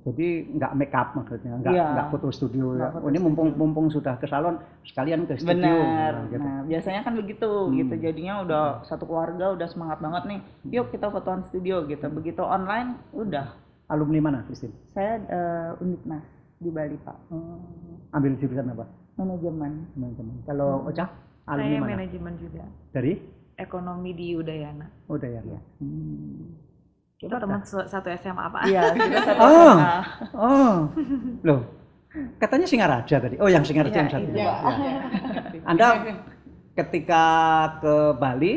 Jadi 0.06 0.54
nggak 0.54 0.72
make 0.78 0.94
up 0.94 1.18
maksudnya, 1.18 1.58
nggak 1.58 1.74
Iya. 1.74 1.86
nggak 1.98 2.08
foto 2.14 2.30
studio 2.30 2.78
ya. 2.78 2.94
Foto 2.94 3.10
ini 3.10 3.18
mumpung 3.18 3.50
mumpung 3.58 3.90
sudah 3.90 4.14
ke 4.16 4.30
salon 4.30 4.62
sekalian 4.86 5.26
ke 5.26 5.34
studio. 5.34 5.58
Benar. 5.58 6.12
Nah, 6.14 6.26
gitu. 6.30 6.46
Nah, 6.46 6.62
biasanya 6.62 7.02
kan 7.02 7.18
begitu 7.18 7.50
Hmm. 7.50 7.74
gitu. 7.74 7.94
Jadinya 7.98 8.46
udah 8.46 8.64
satu 8.86 9.10
keluarga 9.10 9.58
udah 9.58 9.66
semangat 9.66 9.98
banget 9.98 10.24
nih. 10.30 10.40
Yuk 10.72 10.94
kita 10.94 11.10
fotoan 11.10 11.42
studio 11.44 11.90
gitu. 11.90 12.06
Begitu 12.08 12.38
online 12.40 13.02
udah. 13.12 13.58
Alumni 13.86 14.18
mana, 14.20 14.40
Christine? 14.46 14.74
Saya 14.94 15.22
eh, 15.22 15.82
Uniknas 15.82 16.26
di 16.58 16.70
Bali, 16.70 16.98
Pak. 17.02 17.18
Ambil 18.14 18.38
jurusan 18.38 18.70
apa? 18.70 18.86
Manajemen. 19.16 19.90
Teman-teman. 19.94 20.36
Kalau 20.46 20.86
Ocha, 20.86 21.06
alumni 21.46 21.66
Saya 21.66 21.82
mana? 21.82 21.94
manajemen 21.98 22.34
juga. 22.38 22.66
Dari? 22.94 23.14
Ekonomi 23.56 24.12
di 24.12 24.38
Udayana. 24.38 24.86
Udah 25.06 25.30
ya. 25.30 25.42
Hmm. 25.80 26.65
Kita 27.16 27.40
teman 27.40 27.64
satu 27.64 28.08
SMA 28.14 28.44
apa? 28.44 28.60
Iya, 28.68 28.82
kita 28.96 29.20
satu 29.24 29.40
Oh. 29.40 29.74
SMA. 29.74 29.96
Oh, 30.36 30.74
loh. 31.42 31.62
Katanya 32.38 32.68
Singaraja 32.68 33.16
tadi. 33.18 33.36
Oh, 33.40 33.48
yang 33.48 33.64
Singaraja 33.64 33.92
Iya, 33.92 34.02
yang 34.02 34.12
satu. 34.12 34.28
iya. 34.32 34.44
Ya. 34.44 35.62
Anda 35.64 35.88
ketika 36.74 37.24
ke 37.80 37.96
Bali 38.16 38.54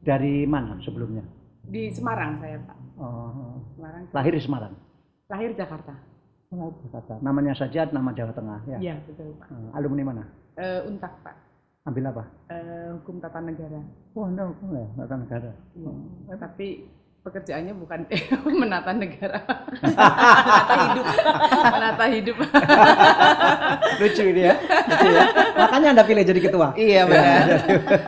dari 0.00 0.42
mana 0.44 0.78
sebelumnya? 0.80 1.22
Di 1.64 1.90
Semarang 1.90 2.38
saya 2.38 2.58
Pak. 2.60 2.76
Oh, 2.98 3.62
Semarang. 3.74 4.02
lahir 4.10 4.32
di 4.34 4.42
Semarang. 4.42 4.74
Lahir 5.26 5.50
Jakarta. 5.54 5.94
Oh, 6.54 6.70
Jakarta. 6.82 7.18
Namanya 7.18 7.54
saja 7.54 7.88
nama 7.88 8.10
Jawa 8.10 8.30
Tengah 8.30 8.60
ya. 8.68 8.78
Iya 8.78 8.94
betul 9.06 9.34
Pak. 9.38 9.48
Eh, 9.50 9.70
alumni 9.74 10.02
mana? 10.04 10.22
Eh, 10.54 10.86
Untak 10.86 11.14
Pak. 11.22 11.34
Ambil 11.84 12.06
apa? 12.06 12.24
Eh, 12.48 12.88
hukum 12.94 13.18
tata 13.18 13.42
negara. 13.42 13.82
Oh, 14.14 14.24
enggak, 14.24 14.54
hukum 14.54 14.70
ya, 14.72 14.86
tata 14.98 15.14
negara. 15.18 15.50
Iya. 15.74 15.90
Tapi 16.38 16.68
pekerjaannya 17.24 17.72
bukan 17.74 18.04
menata 18.60 18.92
negara. 18.92 19.40
menata 19.80 20.74
hidup. 20.76 21.06
menata 21.72 22.04
hidup. 22.12 22.36
Lucu 23.96 24.22
ini 24.28 24.40
ya. 24.44 24.54
Lucu 24.60 25.08
ya. 25.08 25.24
Makanya 25.56 25.88
Anda 25.96 26.04
pilih 26.04 26.22
jadi 26.22 26.40
ketua. 26.40 26.68
Iya 26.76 27.08
benar. 27.08 27.44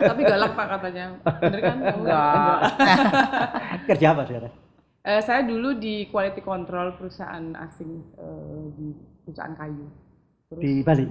Tapi 0.05 0.21
galak 0.21 0.53
Pak 0.53 0.67
katanya. 0.79 1.05
Bener 1.41 1.61
kan? 1.65 1.77
Enggak. 1.81 2.59
Kerja 3.89 4.07
apa 4.13 4.23
sekarang? 4.29 4.53
Eh, 5.07 5.23
saya 5.23 5.41
dulu 5.47 5.79
di 5.79 6.11
quality 6.11 6.43
control 6.43 6.99
perusahaan 6.99 7.55
asing 7.63 7.91
eh, 8.19 8.63
di 8.75 8.87
perusahaan 9.25 9.55
kayu. 9.55 9.87
Terus 10.51 10.61
Di 10.61 10.73
Bali. 10.85 11.07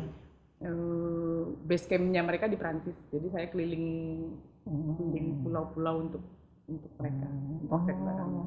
eh, 0.62 1.42
base 1.64 1.86
campnya 1.90 2.22
mereka 2.22 2.46
di 2.46 2.56
Prancis. 2.56 2.96
Jadi 3.10 3.28
saya 3.34 3.48
keliling 3.50 3.86
keliling 4.66 5.42
pulau-pulau 5.42 6.06
untuk 6.06 6.22
untuk 6.66 6.92
mereka 6.98 7.26
untuk 7.30 7.80
cek 7.86 7.98
barangnya. 7.98 8.44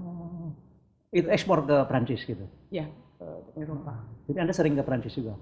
Itu 1.09 1.29
ekspor 1.33 1.65
ke 1.65 1.77
Prancis 1.89 2.21
gitu. 2.23 2.45
Ya, 2.69 2.87
ke 3.17 3.27
Eropa. 3.57 4.05
Jadi 4.29 4.39
Anda 4.39 4.55
sering 4.55 4.75
ke 4.77 4.85
Prancis 4.85 5.15
juga. 5.17 5.39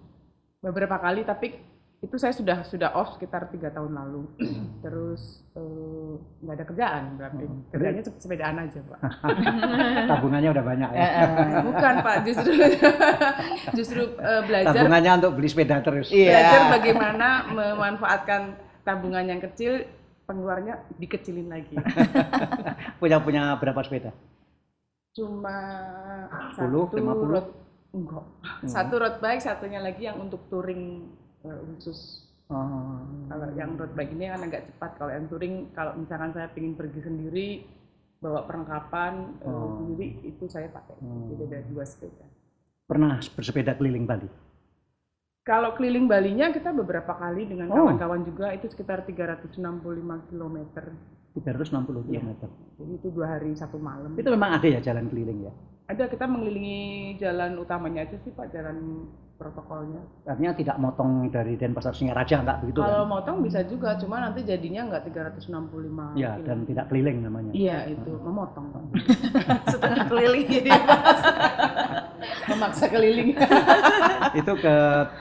Beberapa 0.62 1.00
kali, 1.00 1.26
tapi 1.26 1.56
itu 1.96 2.20
saya 2.20 2.36
sudah 2.36 2.60
sudah 2.68 2.92
off 2.92 3.16
sekitar 3.16 3.48
tiga 3.48 3.72
tahun 3.72 3.96
lalu. 3.96 4.22
Terus 4.84 5.42
eh, 5.56 6.12
nggak 6.44 6.54
ada 6.54 6.64
kerjaan 6.68 7.02
berarti. 7.16 7.44
Kerjanya 7.72 8.02
sep- 8.04 8.20
sepedaan 8.20 8.56
aja 8.60 8.78
pak. 8.84 9.00
Tabungannya 10.12 10.50
udah 10.52 10.64
banyak 10.64 10.90
ya. 10.92 11.06
Bukan 11.64 11.94
pak, 12.04 12.16
justru 12.28 12.52
justru 13.78 14.02
eh, 14.20 14.42
belajar 14.44 14.76
Tabungannya 14.76 15.12
untuk 15.24 15.32
beli 15.40 15.48
sepeda 15.48 15.80
terus. 15.82 16.12
Iya. 16.12 16.30
belajar 16.30 16.62
bagaimana 16.78 17.28
memanfaatkan 17.50 18.40
tabungan 18.86 19.26
yang 19.26 19.40
kecil, 19.42 19.82
pengeluarannya 20.26 20.74
dikecilin 20.98 21.48
lagi. 21.48 21.74
Punya 23.00 23.22
punya 23.22 23.54
berapa 23.56 23.78
sepeda? 23.80 24.10
Cuma 25.16 25.56
10, 26.52 26.60
satu 26.60 26.94
50? 26.98 27.32
road 27.32 27.48
enggak. 27.96 28.24
Satu 28.68 28.94
road 29.00 29.16
bike, 29.22 29.40
satunya 29.40 29.80
lagi 29.80 30.04
yang 30.04 30.20
untuk 30.20 30.44
touring 30.52 31.08
eh, 31.46 31.60
khusus. 31.72 32.28
Oh. 32.52 33.00
Kalau 33.26 33.48
yang 33.56 33.74
road 33.80 33.96
bike 33.96 34.12
ini 34.12 34.28
kan 34.28 34.44
agak 34.44 34.68
cepat. 34.68 34.90
Kalau 35.00 35.10
yang 35.14 35.26
touring, 35.30 35.54
kalau 35.72 35.96
misalkan 35.96 36.30
saya 36.36 36.52
ingin 36.52 36.76
pergi 36.76 37.00
sendiri, 37.00 37.48
bawa 38.20 38.44
perlengkapan 38.44 39.40
eh, 39.40 39.48
Oh. 39.48 39.80
sendiri, 39.80 40.20
itu 40.26 40.44
saya 40.50 40.68
pakai. 40.68 41.00
Hmm. 41.00 41.32
Jadi 41.32 41.42
ada 41.48 41.58
dua 41.70 41.84
sepeda. 41.88 42.26
Pernah 42.86 43.18
bersepeda 43.34 43.72
keliling 43.74 44.04
Bali? 44.06 44.28
Kalau 45.46 45.78
keliling 45.78 46.10
Balinya 46.10 46.50
kita 46.50 46.74
beberapa 46.74 47.14
kali 47.14 47.46
dengan 47.46 47.70
Oh. 47.70 47.78
kawan-kawan 47.78 48.26
juga 48.26 48.50
itu 48.50 48.66
sekitar 48.66 49.06
365 49.06 50.26
km. 50.26 50.58
360 51.38 52.02
Iya. 52.10 52.18
km. 52.18 52.50
Jadi 52.82 52.92
itu 52.98 53.08
dua 53.14 53.38
hari 53.38 53.54
satu 53.54 53.78
malam. 53.78 54.10
Itu 54.18 54.26
memang 54.34 54.58
ada 54.58 54.66
ya 54.66 54.82
jalan 54.82 55.06
keliling 55.06 55.46
ya? 55.46 55.52
Ada 55.86 56.10
kita 56.10 56.26
mengelilingi 56.26 57.14
jalan 57.22 57.62
utamanya 57.62 58.02
aja 58.02 58.18
sih 58.18 58.34
Pak, 58.34 58.50
jalan 58.50 59.06
protokolnya. 59.36 60.00
Artinya 60.24 60.52
tidak 60.52 60.76
motong 60.76 61.28
dari 61.28 61.54
Denpasar 61.54 61.92
Singaraja 61.92 62.40
enggak 62.40 62.58
begitu 62.60 62.80
Kalau 62.80 63.04
kan? 63.04 63.08
motong 63.08 63.36
bisa 63.40 63.60
juga, 63.62 63.94
cuma 63.96 64.18
nanti 64.18 64.40
jadinya 64.42 64.88
nggak 64.88 65.12
365 65.12 66.16
Ya, 66.16 66.34
kilo. 66.34 66.44
dan 66.44 66.58
tidak 66.64 66.84
keliling 66.88 67.18
namanya. 67.20 67.52
Iya 67.52 67.78
itu 67.86 68.10
memotong 68.16 68.66
Pak. 68.68 68.82
Setengah 69.72 70.04
keliling 70.06 70.46
jadi 70.48 70.70
memaksa 72.46 72.86
keliling. 72.88 73.30
Itu 74.40 74.52
ke 74.56 74.76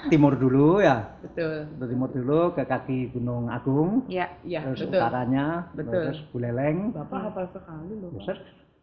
timur 0.08 0.36
dulu 0.36 0.80
ya. 0.80 1.16
betul. 1.22 1.68
Ke 1.70 1.86
timur 1.86 2.10
dulu 2.10 2.40
ke 2.52 2.64
kaki 2.64 3.12
Gunung 3.12 3.48
Agung, 3.48 4.08
ya 4.08 4.28
Iya 4.42 4.64
terus 4.64 4.88
betul. 4.88 5.00
utaranya, 5.00 5.46
Betul. 5.76 5.92
terus 6.08 6.20
Buleleng. 6.32 6.92
Bapak 6.92 7.20
hafal 7.30 7.46
sekali 7.52 7.94
loh. 7.96 8.10
Terus 8.18 8.40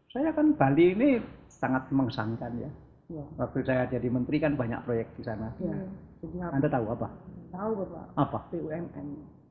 saya 0.08 0.30
kan 0.30 0.52
Bali 0.52 0.92
ini 0.92 1.10
sangat 1.48 1.88
mengesankan 1.88 2.52
ya. 2.58 2.70
Iya. 3.12 3.25
Waktu 3.37 3.59
saya 3.62 3.85
jadi 3.92 4.09
menteri 4.09 4.40
kan 4.40 4.57
banyak 4.57 4.81
proyek 4.88 5.12
di 5.20 5.22
sana. 5.22 5.53
Iya. 5.61 5.77
Jadi 6.25 6.37
apa? 6.40 6.53
Anda 6.57 6.68
tahu 6.72 6.87
apa? 6.88 7.09
Tahu 7.53 7.70
Bapak 7.85 8.05
Apa? 8.16 8.38
BUMN. 8.48 9.07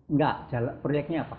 Enggak, 0.09 0.35
jalan 0.49 0.73
proyeknya 0.81 1.19
apa? 1.29 1.37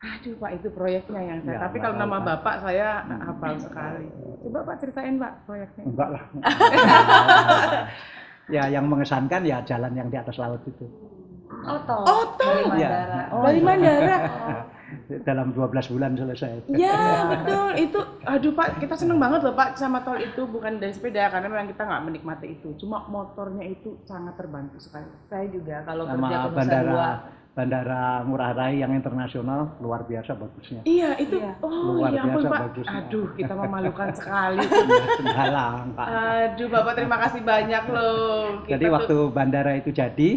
Aduh 0.00 0.32
Pak 0.40 0.50
itu 0.56 0.68
proyeknya 0.72 1.20
yang 1.20 1.38
saya. 1.44 1.52
Ya, 1.52 1.58
Tapi 1.68 1.76
kalau 1.76 1.96
nama 2.00 2.16
Pak. 2.16 2.24
Bapak 2.40 2.54
saya 2.64 2.88
hafal 3.04 3.54
sekali. 3.60 4.06
Coba 4.40 4.58
Pak 4.64 4.76
ceritain 4.80 5.14
Pak 5.20 5.32
proyeknya. 5.44 5.84
Enggak 5.84 6.08
lah. 6.16 6.22
ya 8.56 8.64
yang 8.72 8.88
mengesankan 8.88 9.44
ya 9.44 9.60
jalan 9.62 9.92
yang 9.92 10.08
di 10.08 10.16
atas 10.16 10.40
laut 10.40 10.64
itu. 10.64 10.88
oh 11.60 11.76
tol 11.84 12.02
Oh, 12.08 12.24
tol. 12.40 12.48
dari. 12.48 12.64
Mandara 12.72 13.20
oh, 13.36 13.42
Dari 13.44 13.60
Mandara. 13.60 14.16
Dalam 15.20 15.50
12 15.50 15.70
bulan 15.88 16.12
selesai. 16.12 16.66
Ya 16.68 16.96
betul 17.26 17.70
itu. 17.76 18.00
Aduh 18.22 18.52
Pak 18.52 18.78
kita 18.78 18.94
seneng 18.94 19.16
banget 19.16 19.40
loh 19.40 19.52
Pak 19.52 19.74
sama 19.74 20.00
tol 20.00 20.16
itu 20.16 20.42
bukan 20.44 20.76
dari 20.76 20.90
sepeda 20.90 21.28
karena 21.28 21.46
memang 21.46 21.66
kita 21.66 21.82
nggak 21.82 22.02
menikmati 22.04 22.46
itu. 22.52 22.74
Cuma 22.76 23.04
motornya 23.04 23.64
itu 23.64 23.98
sangat 24.02 24.34
terbantu 24.34 24.78
sekali. 24.78 25.06
saya 25.24 25.46
juga 25.46 25.82
kalau 25.82 26.04
kerja 26.04 26.16
Sama 26.16 26.26
ke 26.26 26.38
Nusa 26.44 26.56
bandara 26.56 26.86
Dua 26.86 27.10
Bandara 27.50 28.02
Ngurah 28.22 28.52
Rai 28.52 28.78
yang 28.78 28.94
internasional 28.94 29.74
luar 29.78 30.02
biasa 30.02 30.32
bagusnya. 30.32 30.80
Iya 30.82 31.18
itu. 31.18 31.34
Iya. 31.36 31.58
Oh 31.60 31.98
Luar 31.98 32.10
ya 32.10 32.22
ampun 32.22 32.30
biasa 32.36 32.48
Pak. 32.48 32.60
bagusnya. 32.62 32.98
Aduh 33.00 33.26
kita 33.34 33.52
memalukan 33.52 34.08
sekali. 34.18 34.58
Senggalang, 35.16 35.86
Pak. 35.92 36.06
Aduh 36.08 36.68
Bapak 36.68 36.92
terima 36.94 37.16
kasih 37.18 37.40
banyak 37.42 37.84
loh. 37.86 38.38
Kita 38.62 38.70
Jadi 38.70 38.84
tuh- 38.84 38.94
waktu 38.94 39.16
bandara 39.30 39.72
itu 39.74 39.90
jadi, 39.90 40.30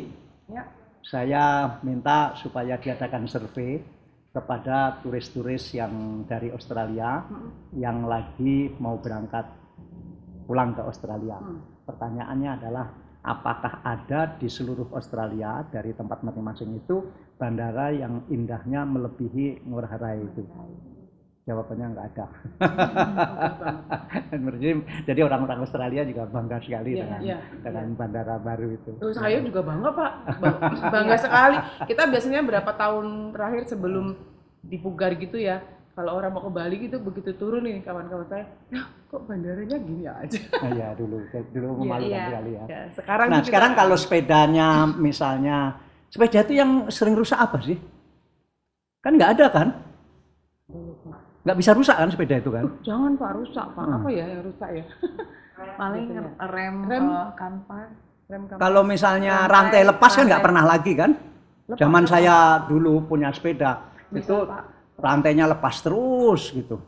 Ya. 0.45 0.63
saya 1.03 1.45
minta 1.79 2.33
supaya 2.33 2.75
diadakan 2.75 3.25
survei 3.25 3.79
kepada 4.33 4.97
turis-turis 5.05 5.77
yang 5.77 6.25
dari 6.25 6.49
Australia 6.49 7.21
yang 7.77 8.09
lagi 8.09 8.73
mau 8.81 8.97
berangkat 8.97 9.45
pulang 10.49 10.73
ke 10.73 10.81
Australia. 10.81 11.37
Hmm. 11.37 11.85
Pertanyaannya 11.85 12.49
adalah 12.57 12.85
apakah 13.21 13.85
ada 13.85 14.33
di 14.35 14.49
seluruh 14.49 14.89
Australia 14.97 15.61
dari 15.69 15.93
tempat 15.93 16.25
masing-masing 16.25 16.81
itu 16.81 17.05
bandara 17.37 17.93
yang 17.93 18.25
indahnya 18.33 18.83
melebihi 18.89 19.69
Ngurah 19.69 19.93
Rai 20.01 20.19
itu? 20.25 20.43
Jawabannya 21.43 21.85
nggak 21.91 22.07
ada. 22.15 22.25
jadi, 24.31 24.69
jadi 25.03 25.19
orang-orang 25.27 25.59
Australia 25.59 26.07
juga 26.07 26.23
bangga 26.23 26.55
sekali 26.63 26.95
Iya, 26.95 27.03
dengan 27.03 27.19
iya, 27.19 27.37
dengan 27.59 27.85
bandara 27.99 28.35
baru 28.39 28.67
itu. 28.71 28.91
Oh, 29.03 29.11
saya 29.11 29.43
juga 29.43 29.59
bangga 29.59 29.91
Pak, 29.91 30.11
Bang- 30.39 30.59
bangga 30.87 31.17
sekali. 31.19 31.57
Kita 31.83 32.07
biasanya 32.07 32.47
berapa 32.47 32.71
tahun 32.71 33.35
terakhir 33.35 33.63
sebelum 33.67 34.15
dipugar 34.63 35.19
gitu 35.19 35.35
ya, 35.35 35.59
kalau 35.91 36.15
orang 36.15 36.31
mau 36.31 36.47
ke 36.47 36.51
Bali 36.55 36.75
gitu 36.87 37.03
begitu 37.03 37.35
turun 37.35 37.67
nih 37.67 37.83
kawan-kawan 37.83 38.23
saya, 38.31 38.47
"Lah, 38.71 38.87
kok 39.11 39.27
bandaranya 39.27 39.77
gini 39.77 40.07
aja. 40.07 40.39
Nah, 40.63 40.71
iya 40.71 40.87
dulu 40.95 41.27
dulu 41.51 41.67
memalukan 41.83 42.07
iya. 42.07 42.25
sekali 42.31 42.51
ya. 42.55 42.63
Ya, 42.71 42.81
sekarang 42.95 43.27
Nah 43.27 43.39
kita- 43.43 43.47
sekarang 43.51 43.71
kalau 43.75 43.95
sepedanya 43.99 44.67
misalnya 44.87 45.75
sepeda 46.07 46.39
itu 46.39 46.55
yang 46.55 46.87
sering 46.87 47.19
rusak 47.19 47.35
apa 47.35 47.59
sih? 47.59 47.75
Kan 49.03 49.19
nggak 49.19 49.35
ada 49.35 49.47
kan? 49.51 49.67
Nggak 51.43 51.57
bisa 51.59 51.71
rusak 51.75 51.95
kan 51.95 52.07
sepeda 52.07 52.35
itu 52.39 52.49
kan? 52.49 52.65
jangan 52.81 53.11
Pak 53.13 53.31
rusak 53.35 53.65
Pak. 53.75 53.83
Hmm. 53.83 53.95
Apa 53.99 54.07
ya 54.09 54.25
yang 54.25 54.41
rusak 54.43 54.69
ya? 54.71 54.85
paling 55.79 56.05
rem, 56.49 56.75
Rem. 56.87 57.05
eh, 57.07 57.27
kanvas 57.35 57.91
Rem 58.25 58.41
kamar. 58.47 58.59
Kalau 58.59 58.81
misalnya 58.83 59.35
Rantai, 59.43 59.51
rantai 59.51 59.81
lepas 59.85 60.11
kan 60.11 60.23
nggak 60.25 60.43
pernah 60.43 60.63
lagi 60.63 60.93
kan? 60.95 61.11
Lepas, 61.63 61.79
Zaman 61.79 62.03
lepas. 62.03 62.11
saya 62.11 62.35
dulu 62.67 62.93
punya 63.03 63.29
sepeda 63.31 63.71
Bisa, 64.07 64.23
itu 64.23 64.35
Pak. 64.43 64.63
rantainya 64.99 65.45
lepas 65.47 65.75
terus 65.79 66.51
gitu. 66.51 66.79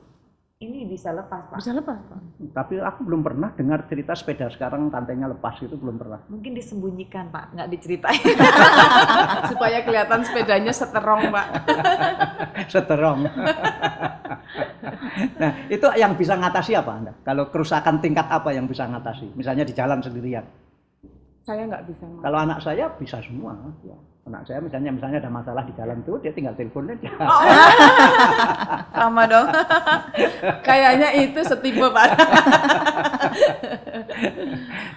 Ini 0.66 0.90
bisa 0.90 1.14
lepas 1.14 1.54
pak 1.54 1.58
bisa 1.62 1.74
lepas 1.74 1.96
Pak. 1.96 2.20
Tapi 2.52 2.82
aku 2.82 3.08
belum 3.08 3.22
pernah 3.24 3.50
dengar 3.56 3.88
cerita 3.88 4.12
sepeda 4.18 4.52
sekarang 4.52 4.92
rantainya 4.92 5.32
lepas 5.32 5.56
itu 5.62 5.78
belum 5.78 5.96
pernah. 6.02 6.20
mungkin 6.28 6.58
disembunyikan 6.58 7.30
pak 7.30 7.54
nggak 7.56 7.70
diceritain 7.72 8.36
Supaya 9.52 9.86
kelihatan 9.86 10.26
sepedanya 10.26 10.74
seterong 10.74 11.32
Pak. 11.32 11.48
Seterong. 12.74 13.20
nah 15.42 15.52
itu 15.72 15.88
yang 15.96 16.18
bisa 16.18 16.36
ngatasi 16.38 16.76
apa 16.78 16.92
anda? 16.92 17.14
Kalau 17.24 17.50
kerusakan 17.50 18.02
tingkat 18.02 18.28
apa 18.30 18.54
yang 18.54 18.68
bisa 18.70 18.88
ngatasi? 18.88 19.34
Misalnya 19.36 19.66
di 19.68 19.74
jalan 19.74 20.02
sendirian. 20.02 20.46
Saya 21.46 21.62
nggak 21.70 21.86
bisa. 21.86 22.06
Kalau 22.26 22.38
anak 22.42 22.58
saya 22.58 22.90
bisa 22.98 23.22
semua. 23.22 23.54
Ya. 23.86 23.94
Anak 24.26 24.50
saya 24.50 24.58
misalnya 24.58 24.90
misalnya 24.90 25.22
ada 25.22 25.30
masalah 25.30 25.62
di 25.62 25.70
jalan 25.78 26.02
tuh 26.02 26.18
dia 26.18 26.34
tinggal 26.34 26.58
telepon 26.58 26.90
aja. 26.90 27.06
sama 28.98 29.30
dong 29.30 29.46
Kayaknya 30.68 31.10
itu 31.22 31.40
setipe 31.46 31.86
Pak. 31.86 32.10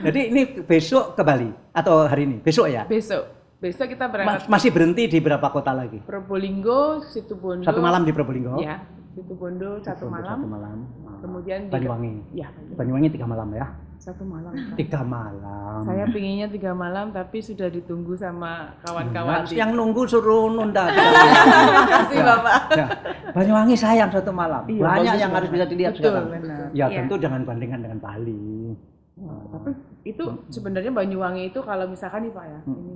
Jadi 0.09 0.21
ini 0.33 0.43
besok 0.65 1.13
ke 1.13 1.21
Bali 1.21 1.53
atau 1.77 2.09
hari 2.09 2.25
ini? 2.25 2.41
Besok 2.41 2.73
ya? 2.73 2.89
Besok. 2.89 3.29
Besok 3.61 3.93
kita 3.93 4.09
Mas- 4.09 4.13
berangkat 4.17 4.49
masih 4.49 4.71
berhenti 4.73 5.05
di 5.11 5.19
berapa 5.21 5.45
kota 5.53 5.77
lagi? 5.77 6.01
Probolinggo, 6.01 7.05
Situbondo. 7.05 7.67
Satu 7.69 7.85
malam 7.85 8.09
di 8.09 8.13
Probolinggo. 8.17 8.57
Ya, 8.63 8.81
Situbondo 9.13 9.83
satu 9.85 10.09
Satu 10.09 10.09
malam. 10.09 10.39
malam. 10.49 10.79
Ah. 11.05 11.21
Kemudian 11.21 11.69
di 11.69 11.73
Banyuwangi. 11.75 12.13
Ya, 12.33 12.49
Banyuwangi 12.79 13.13
tiga 13.13 13.27
malam 13.29 13.53
ya? 13.53 13.67
Satu 13.99 14.23
malam. 14.23 14.55
Pak. 14.55 14.77
Tiga 14.77 15.03
malam. 15.03 15.83
Saya 15.83 16.07
pinginnya 16.07 16.47
tiga 16.47 16.71
malam, 16.71 17.11
tapi 17.11 17.39
sudah 17.39 17.67
ditunggu 17.67 18.15
sama 18.15 18.73
kawan-kawan. 18.81 19.43
Di- 19.45 19.59
yang 19.59 19.75
nunggu 19.75 20.03
suruh 20.05 20.49
nunda. 20.49 20.87
terima 20.95 21.85
kasih 21.85 22.19
bapak 22.21 22.61
Ya. 22.73 22.87
Banyuwangi 23.31 23.75
sayang 23.75 24.09
satu 24.09 24.31
malam. 24.31 24.63
Iya, 24.65 24.83
Banyak 24.83 25.15
yang 25.17 25.33
harus 25.33 25.51
bisa 25.51 25.65
dilihat 25.65 25.93
Betul, 25.93 26.15
sekarang. 26.15 26.31
benar. 26.33 26.59
Ya 26.73 26.87
Iya. 26.87 26.97
tentu 27.03 27.15
jangan 27.19 27.43
bandingkan 27.43 27.81
dengan 27.81 27.99
Bali. 27.99 28.73
Tapi 29.19 29.71
itu 30.07 30.25
sebenarnya 30.49 30.91
Banyuwangi 30.91 31.51
itu 31.51 31.59
kalau 31.61 31.85
misalkan 31.85 32.23
nih 32.23 32.33
Pak 32.33 32.45
ya, 32.47 32.61
Hmm. 32.65 32.79
ini 32.79 32.95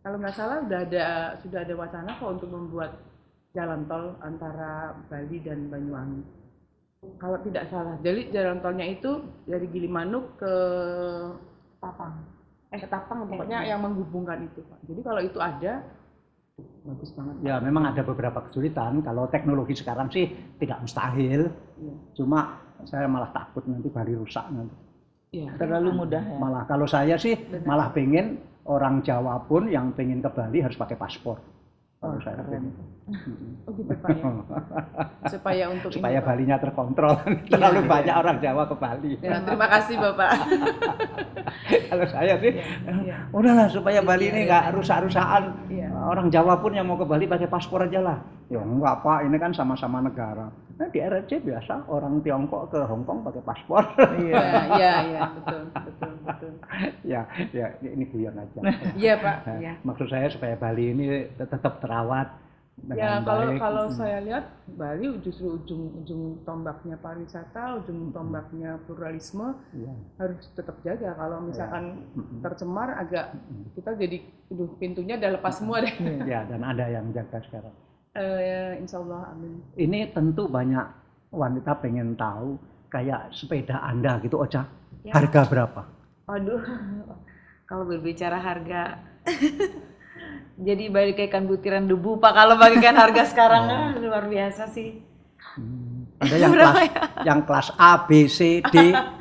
kalau 0.00 0.16
nggak 0.16 0.34
salah 0.34 0.62
udah 0.62 0.80
ada 0.80 1.06
sudah 1.36 1.60
ada 1.60 1.74
wacana 1.74 2.10
kok 2.14 2.30
untuk 2.30 2.48
membuat 2.48 2.94
jalan 3.50 3.82
tol 3.84 4.14
antara 4.20 4.94
Bali 5.06 5.38
dan 5.40 5.66
Banyuwangi. 5.66 6.22
Kalau 7.18 7.38
tidak 7.40 7.64
salah, 7.72 7.96
jadi 8.04 8.28
jalan 8.34 8.60
tolnya 8.60 8.84
itu 8.84 9.24
dari 9.48 9.66
Gilimanuk 9.72 10.36
ke 10.36 10.54
papang 11.80 12.34
eh 12.74 12.80
ke 12.82 12.88
Tapang, 12.90 13.22
pokoknya 13.30 13.62
yang 13.62 13.78
menghubungkan 13.86 14.42
itu 14.42 14.58
Pak. 14.66 14.78
Jadi 14.90 15.00
kalau 15.06 15.22
itu 15.22 15.38
ada, 15.38 15.86
bagus 16.82 17.10
banget. 17.14 17.34
Ya 17.46 17.62
memang 17.62 17.86
ada 17.86 18.02
beberapa 18.02 18.42
kesulitan. 18.42 18.98
Kalau 19.06 19.30
teknologi 19.30 19.78
sekarang 19.78 20.10
sih 20.10 20.26
tidak 20.58 20.82
mustahil. 20.82 21.54
Iya. 21.78 21.94
Cuma 22.18 22.58
saya 22.82 23.06
malah 23.06 23.30
takut 23.30 23.62
nanti 23.70 23.86
Bali 23.86 24.18
rusak 24.18 24.50
nanti. 24.50 24.74
Iya. 25.38 25.54
Terlalu 25.54 25.90
mudah 25.94 26.22
ya. 26.22 26.38
Malah 26.38 26.66
kalau 26.66 26.90
saya 26.90 27.14
sih 27.14 27.38
Benar. 27.38 27.62
malah 27.62 27.88
pengen 27.94 28.42
orang 28.66 29.06
Jawa 29.06 29.38
pun 29.46 29.70
yang 29.70 29.94
pengen 29.94 30.18
ke 30.18 30.30
Bali 30.34 30.58
harus 30.58 30.74
pakai 30.74 30.98
paspor. 30.98 31.38
Oh, 32.04 32.14
keren. 32.20 32.64
Oh 33.64 33.72
gitu 33.72 33.92
Pak 33.96 34.16
ya. 34.16 34.24
Supaya 35.32 35.64
untuk 35.68 35.92
Supaya 35.92 36.20
ini. 36.20 36.24
Balinya 36.24 36.56
terkontrol. 36.56 37.16
Terlalu 37.52 37.80
Iya. 37.80 37.88
banyak 37.88 38.14
orang 38.16 38.36
Jawa 38.40 38.64
ke 38.64 38.76
Bali. 38.76 39.12
Ya, 39.20 39.40
terima 39.40 39.68
kasih 39.68 39.96
Bapak. 39.96 40.30
kalau 41.88 42.06
saya 42.08 42.34
sih 42.40 42.52
Iya. 43.04 43.16
udahlah 43.30 43.68
supaya 43.68 44.00
Bali 44.00 44.28
Iya, 44.28 44.32
ini 44.32 44.40
iya. 44.44 44.48
nggak 44.48 44.64
rusak-rusakan. 44.74 45.42
Iya. 45.68 45.88
Orang 45.94 46.28
Jawa 46.28 46.56
pun 46.56 46.72
yang 46.72 46.84
mau 46.84 46.96
ke 46.96 47.04
Bali 47.04 47.24
pakai 47.24 47.44
paspor 47.44 47.84
aja 47.84 48.00
lah. 48.00 48.18
Ya 48.48 48.60
enggak 48.60 49.00
Pak, 49.00 49.24
ini 49.24 49.36
kan 49.36 49.52
sama-sama 49.52 50.00
negara. 50.00 50.52
Nah, 50.74 50.90
di 50.90 50.98
RRC 50.98 51.38
biasa 51.40 51.86
orang 51.86 52.18
Tiongkok 52.20 52.66
ke 52.68 52.82
Hong 52.82 53.06
Kong 53.06 53.22
pakai 53.22 53.40
paspor. 53.40 53.84
Iya, 54.18 54.42
iya, 54.74 54.92
iya, 55.06 55.20
betul, 55.30 55.60
betul, 55.70 56.12
betul. 56.20 56.50
ya, 57.06 57.22
ya 57.54 57.66
ini 57.80 58.04
guyon 58.04 58.34
aja. 58.34 58.60
Iya 58.92 59.14
Pak. 59.16 59.36
Nah, 59.46 59.56
Iya. 59.62 59.72
Maksud 59.80 60.10
saya 60.10 60.26
supaya 60.28 60.58
Bali 60.58 60.90
ini 60.90 61.06
tetap 61.38 61.78
terawat 61.94 62.28
Ya 62.90 63.22
kalau 63.22 63.54
baik. 63.54 63.62
kalau 63.62 63.86
saya 63.86 64.18
lihat 64.18 64.50
Bali 64.74 65.06
justru 65.22 65.54
ujung 65.62 66.02
ujung 66.02 66.42
tombaknya 66.42 66.98
pariwisata, 66.98 67.78
ujung 67.78 68.10
tombaknya 68.10 68.82
pluralisme 68.82 69.54
Iya. 69.70 69.94
harus 70.18 70.42
tetap 70.58 70.82
jaga. 70.82 71.14
Kalau 71.14 71.38
misalkan 71.38 72.02
Mm-mm. 72.18 72.42
tercemar 72.42 72.98
agak 72.98 73.30
kita 73.78 73.94
jadi, 73.94 74.26
aduh 74.50 74.74
pintunya 74.74 75.14
udah 75.14 75.30
lepas 75.38 75.54
semua 75.54 75.86
deh. 75.86 75.94
Ya, 76.26 76.42
dan 76.50 76.66
ada 76.66 76.90
yang 76.90 77.14
jaga 77.14 77.38
sekarang. 77.46 77.72
Eh, 78.18 78.82
insya 78.82 78.98
Allah, 78.98 79.30
amin. 79.30 79.54
Ini 79.78 80.10
tentu 80.10 80.50
banyak 80.50 80.86
wanita 81.30 81.78
pengen 81.78 82.18
tahu 82.18 82.58
kayak 82.90 83.30
sepeda 83.30 83.86
Anda 83.86 84.18
gitu, 84.18 84.42
Ocha. 84.42 84.66
Ya. 85.06 85.14
Harga 85.14 85.46
berapa? 85.46 85.82
Waduh, 86.26 86.58
kalau 87.70 87.86
berbicara 87.86 88.34
harga, 88.34 88.98
jadi 90.58 90.90
bagaikan 90.90 91.46
butiran 91.46 91.86
debu 91.86 92.18
pak. 92.22 92.32
Kalau 92.34 92.54
bagaikan 92.58 92.94
harga 92.94 93.22
sekarang 93.26 93.64
Oh. 93.66 94.02
luar 94.02 94.26
biasa 94.30 94.70
sih. 94.70 95.02
Hmm. 95.54 95.93
Ada 96.24 96.36
yang 96.40 96.52
kelas 96.52 96.76
yang 97.24 97.40
kelas 97.44 97.68
A, 97.76 97.92
B, 98.08 98.10
C, 98.28 98.64
D. 98.64 98.76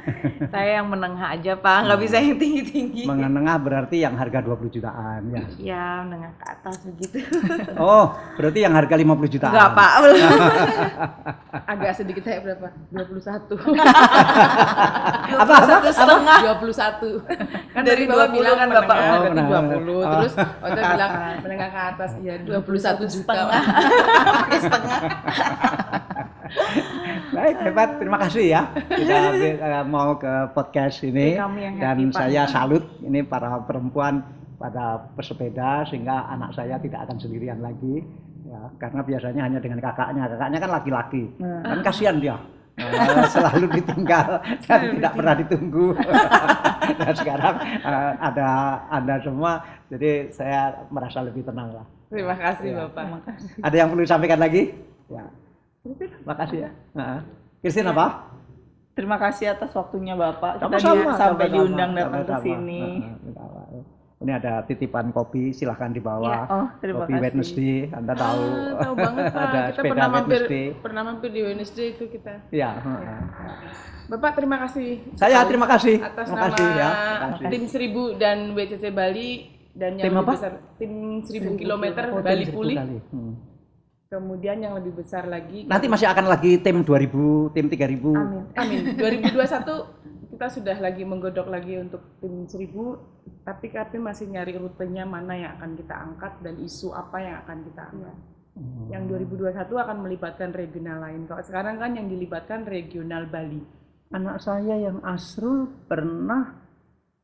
Saya 0.54 0.84
yang 0.84 0.88
menengah 0.92 1.32
aja 1.32 1.56
pak, 1.56 1.88
nggak 1.88 2.00
bisa 2.04 2.20
yang 2.20 2.36
tinggi 2.36 2.62
tinggi. 2.68 3.04
Menengah 3.08 3.56
berarti 3.56 4.04
yang 4.04 4.20
harga 4.20 4.44
20 4.44 4.76
jutaan 4.76 5.22
ya. 5.32 5.42
Ya 5.60 5.86
menengah 6.04 6.32
ke 6.36 6.46
atas 6.48 6.76
begitu. 6.84 7.24
Oh, 7.80 8.16
berarti 8.38 8.60
yang 8.64 8.76
harga 8.76 8.96
50 8.96 9.34
jutaan. 9.34 9.52
Enggak 9.56 9.70
pak. 9.76 9.92
Agak 11.74 11.92
sedikit 11.96 12.24
saya 12.28 12.40
berapa? 12.44 12.68
21. 12.92 13.56
Apa, 15.34 15.44
apa? 15.44 15.56
Satu 15.64 15.90
setengah. 15.90 16.40
21. 16.60 17.74
Kan 17.74 17.82
Dari 17.84 18.04
tadi 18.06 18.12
Bapak 18.12 18.28
20 18.30 18.36
bilang 18.38 18.56
kan, 18.56 18.68
menengah, 18.70 18.84
Bapak. 18.84 18.96
Oh, 18.96 19.08
berarti 19.08 19.30
menengah. 19.32 19.62
20. 19.64 19.90
Oh. 19.94 20.04
Terus 20.04 20.34
Ocha 20.38 20.82
bilang 20.94 21.12
menengah 21.44 21.70
ke 21.70 21.82
atas. 21.96 22.12
Iya, 22.20 22.34
21 22.44 23.08
juta. 23.08 23.34
setengah. 23.34 23.64
Setengah. 24.60 25.00
Baik, 27.36 27.56
hebat. 27.66 27.90
Terima 27.98 28.18
kasih 28.22 28.44
ya. 28.54 28.62
Sudah 28.94 29.20
eh, 29.82 29.84
mau 29.86 30.16
ke 30.18 30.54
podcast 30.54 31.02
ini. 31.06 31.38
Dan 31.38 31.80
happy, 31.80 32.14
saya 32.14 32.44
salut 32.46 32.84
ini 33.02 33.26
para 33.26 33.62
perempuan 33.66 34.22
pada 34.62 35.02
pesepeda 35.18 35.84
sehingga 35.90 36.30
anak 36.30 36.54
saya 36.56 36.78
tidak 36.80 37.10
akan 37.10 37.18
sendirian 37.20 37.60
lagi. 37.60 38.06
Ya, 38.44 38.70
karena 38.78 39.02
biasanya 39.02 39.42
hanya 39.50 39.60
dengan 39.60 39.80
kakaknya. 39.82 40.30
Kakaknya 40.30 40.60
kan 40.62 40.72
laki-laki. 40.72 41.24
Kan 41.42 41.80
kasihan 41.82 42.18
dia. 42.22 42.38
Eh, 42.74 43.26
selalu 43.34 43.70
ditinggal 43.70 44.42
dan 44.66 44.98
tidak 44.98 45.14
pernah 45.14 45.34
ditunggu. 45.38 45.88
dan 46.98 47.14
sekarang 47.14 47.56
eh, 47.86 48.12
ada 48.18 48.50
Anda 48.90 49.16
semua, 49.22 49.62
jadi 49.94 50.34
saya 50.34 50.74
merasa 50.90 51.22
lebih 51.22 51.46
tenang 51.46 51.70
lah. 51.70 51.86
Terima 52.10 52.34
kasih 52.38 52.74
Iya. 52.74 52.90
Bapak. 52.90 53.26
Ada 53.62 53.76
yang 53.78 53.88
perlu 53.94 54.04
disampaikan 54.06 54.42
lagi? 54.42 54.74
Ya. 55.10 55.26
Makasih 56.24 56.60
ya. 56.64 56.70
Nah, 56.96 57.28
Christine 57.60 57.92
apa? 57.92 58.32
Terima 58.94 59.20
kasih 59.20 59.52
atas 59.52 59.74
waktunya 59.74 60.16
Bapak. 60.16 60.56
Kita 60.56 60.80
Sama-sama, 60.80 60.96
di- 60.96 61.04
sampai 61.04 61.18
sama-sama, 61.20 61.44
diundang 61.50 61.92
datang 61.92 62.24
ke 62.24 62.36
sini. 62.40 62.82
Heeh, 63.04 63.84
Ini 64.24 64.32
ada 64.40 64.64
titipan 64.64 65.12
kopi, 65.12 65.52
silahkan 65.52 65.92
dibawa. 65.92 66.48
Oh, 66.48 66.68
terima 66.80 67.04
kopi 67.04 67.12
kasih. 67.12 67.24
Wednesday, 67.28 67.76
Anda 67.92 68.16
tahu. 68.16 68.44
Ah, 68.48 68.72
tahu 68.80 68.94
banget 68.96 69.24
Pak. 69.28 69.36
ada 69.36 69.60
kita 69.60 69.76
sepeda 69.76 69.92
pernah 69.92 70.08
mampir 70.08 70.32
Wednesday. 70.40 70.66
pernah 70.80 71.02
mampir 71.04 71.30
di 71.30 71.42
Wednesday 71.44 71.88
itu 71.92 72.04
kita. 72.08 72.34
Ya. 72.48 72.72
heeh. 72.80 73.20
Bapak 74.08 74.32
terima 74.40 74.58
kasih. 74.64 74.90
Saya 75.20 75.44
terima 75.44 75.68
kasih. 75.68 75.96
atas 76.00 76.24
Terima 76.24 76.40
nama 76.40 76.48
kasih 76.50 76.68
ya. 76.70 76.88
Terima 76.88 77.20
kasih. 77.20 77.46
tim 77.52 77.64
1000 77.68 78.16
dan 78.16 78.38
WCC 78.56 78.84
Bali 78.96 79.32
dan 79.76 79.92
yang 80.00 80.06
Tim 80.08 80.16
apa? 80.16 80.32
besar 80.32 80.54
tim 80.78 80.92
1000 81.20 81.60
km 81.60 81.84
Oh, 82.08 82.22
Bali 82.22 82.44
tim 82.46 82.56
Pulih. 82.56 82.78
Hmm. 83.12 83.34
Kemudian 84.14 84.62
yang 84.62 84.78
lebih 84.78 84.94
besar 85.02 85.26
lagi 85.26 85.66
Nanti 85.66 85.90
masih 85.90 86.06
akan 86.06 86.30
lagi 86.30 86.62
tim 86.62 86.86
2000, 86.86 87.50
tim 87.58 87.66
3000. 87.66 88.14
Amin. 88.14 88.46
Amin. 88.54 88.82
2021 88.94 89.34
kita 90.34 90.48
sudah 90.50 90.78
lagi 90.78 91.02
menggodok 91.02 91.50
lagi 91.50 91.82
untuk 91.82 92.22
tim 92.22 92.46
1000 92.46 92.70
tapi 93.42 93.74
kami 93.74 93.98
masih 93.98 94.30
nyari 94.30 94.54
rutenya 94.62 95.04
mana 95.10 95.34
yang 95.34 95.52
akan 95.58 95.72
kita 95.74 95.96
angkat 95.98 96.34
dan 96.46 96.56
isu 96.62 96.94
apa 96.94 97.18
yang 97.22 97.36
akan 97.42 97.58
kita 97.66 97.82
angkat. 97.90 98.18
Yang 98.94 99.04
2021 99.34 99.66
akan 99.66 99.98
melibatkan 100.06 100.50
regional 100.54 100.98
lain. 101.02 101.26
Kalau 101.26 101.42
sekarang 101.42 101.82
kan 101.82 101.98
yang 101.98 102.06
dilibatkan 102.06 102.70
regional 102.70 103.26
Bali. 103.26 103.62
Anak 104.14 104.46
saya 104.46 104.78
yang 104.78 105.02
Asrul 105.02 105.90
pernah 105.90 106.54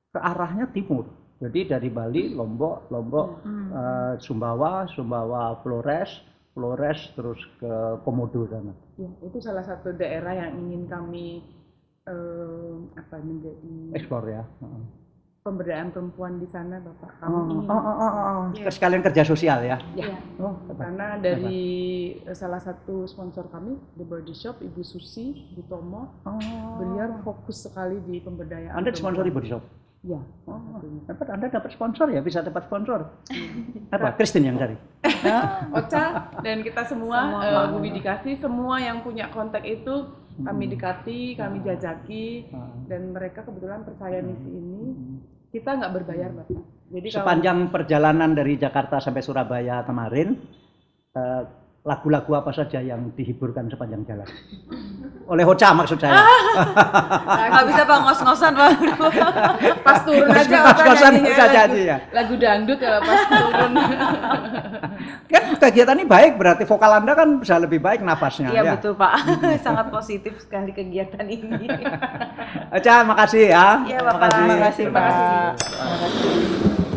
ke 0.09 0.17
arahnya 0.17 0.65
timur. 0.73 1.05
Jadi 1.37 1.69
dari 1.69 1.87
Bali, 1.93 2.33
Lombok, 2.33 2.89
Lombok, 2.89 3.27
eh, 3.45 4.13
Sumbawa, 4.19 4.89
Sumbawa, 4.89 5.55
Flores, 5.61 6.09
Flores 6.59 6.99
terus 7.15 7.39
ke 7.55 7.71
Komodo 8.03 8.43
sana. 8.51 8.75
Ya, 8.99 9.07
itu 9.23 9.39
salah 9.39 9.63
satu 9.63 9.95
daerah 9.95 10.35
yang 10.35 10.59
ingin 10.59 10.91
kami 10.91 11.39
eh, 12.03 12.73
apa 12.99 13.15
menjadi 13.23 13.95
Ekspor 13.95 14.27
ya. 14.27 14.43
Pemberdayaan 15.39 15.95
perempuan 15.95 16.35
di 16.35 16.51
sana, 16.51 16.83
Bapak. 16.83 17.15
Kami 17.23 17.31
Oh, 17.31 17.43
ingin 17.47 17.63
oh, 17.63 17.79
oh, 17.79 17.95
oh, 17.95 18.11
oh. 18.11 18.41
Iya. 18.59 18.67
Sekalian 18.67 18.99
kerja 18.99 19.23
sosial 19.23 19.63
ya. 19.63 19.79
Ya. 19.95 20.19
Oh. 20.35 20.59
Karena 20.75 21.15
dari 21.15 21.63
eh, 22.19 22.35
salah 22.35 22.59
satu 22.59 23.07
sponsor 23.07 23.47
kami, 23.47 23.79
The 23.95 24.03
Body 24.03 24.35
Shop, 24.35 24.59
Ibu 24.59 24.83
Susi 24.83 25.55
Butomo, 25.55 26.19
Oh. 26.27 26.35
beliau 26.75 27.23
fokus 27.23 27.63
sekali 27.63 28.03
di 28.03 28.19
pemberdayaan. 28.19 28.75
Anda 28.75 28.91
disponsori 28.91 29.31
Body 29.31 29.47
Shop. 29.47 29.63
Ya. 29.99 30.15
Oh, 30.47 30.79
dapat 31.05 31.27
Anda 31.27 31.51
dapat 31.51 31.75
sponsor 31.75 32.07
ya, 32.07 32.23
bisa 32.23 32.39
dapat 32.39 32.63
sponsor. 32.65 33.19
Apa? 33.93 34.15
Kristen 34.15 34.47
yang 34.47 34.55
cari. 34.55 34.79
Ocha 35.75 36.03
dan 36.39 36.63
kita 36.63 36.87
semua, 36.87 37.19
Semua. 37.19 37.43
eh, 37.43 37.67
Bu 37.67 37.77
Bidi 37.79 37.99
kasih 37.99 38.39
semua 38.39 38.79
yang 38.79 39.03
punya 39.03 39.27
kontak 39.27 39.61
itu 39.61 40.07
kami 40.39 40.65
Hmm. 40.65 40.71
dekati, 40.71 41.35
kami 41.35 41.59
jajaki 41.59 42.47
Ah. 42.49 42.71
dan 42.87 43.11
mereka 43.11 43.43
kebetulan 43.43 43.83
percaya 43.83 44.23
misi 44.23 44.47
ini. 44.47 44.95
Kita 45.51 45.75
nggak 45.75 45.91
berbayar, 45.93 46.31
Bapak. 46.31 46.63
Jadi 46.89 47.07
kalau 47.09 47.19
Sepanjang 47.19 47.59
perjalanan 47.67 48.31
dari 48.31 48.55
Jakarta 48.55 48.97
sampai 48.97 49.19
Surabaya 49.19 49.83
kemarin, 49.83 50.39
eh, 51.11 51.43
lagu-lagu 51.87 52.31
apa 52.35 52.51
saja 52.51 52.83
yang 52.83 53.15
dihiburkan 53.15 53.71
sepanjang 53.71 54.03
jalan? 54.03 54.27
Oleh 55.29 55.45
Hoca 55.47 55.71
maksud 55.71 55.95
saya. 56.01 56.19
Nggak 57.53 57.65
bisa 57.71 57.81
pak 57.87 57.97
ngos-ngosan 58.03 58.51
pak. 58.51 58.69
pas 59.85 59.99
turun 60.03 60.27
aja 60.27 60.57
Pas 60.65 60.79
Hoca 60.83 61.07
nyanyi 61.13 61.81
ya. 61.87 61.97
lagu 62.11 62.33
dangdut 62.35 62.79
ya 62.81 62.99
pas 62.99 63.21
turun. 63.31 63.71
Kan 65.31 65.43
kegiatan 65.55 65.95
ini 65.95 66.09
baik, 66.09 66.41
berarti 66.41 66.63
vokal 66.65 66.91
Anda 66.99 67.13
kan 67.13 67.37
bisa 67.37 67.61
lebih 67.61 67.77
baik 67.79 68.01
nafasnya. 68.01 68.49
Iya 68.49 68.61
ya. 68.65 68.71
betul 68.75 68.97
pak. 68.97 69.21
Sangat 69.61 69.93
positif 69.93 70.41
sekali 70.41 70.73
kegiatan 70.73 71.23
ini. 71.29 71.69
Oca, 72.73 72.95
makasih 73.05 73.53
ya. 73.53 73.85
Iya, 73.85 73.99
Bapak. 74.01 74.17
Makasih. 74.17 74.41
Terima 74.41 74.57
kasih 74.57 74.83
Terima 74.89 74.99
kasih. 74.99 75.25
Pak. 75.29 75.53
Terima 75.61 75.95
kasih. 76.01 76.88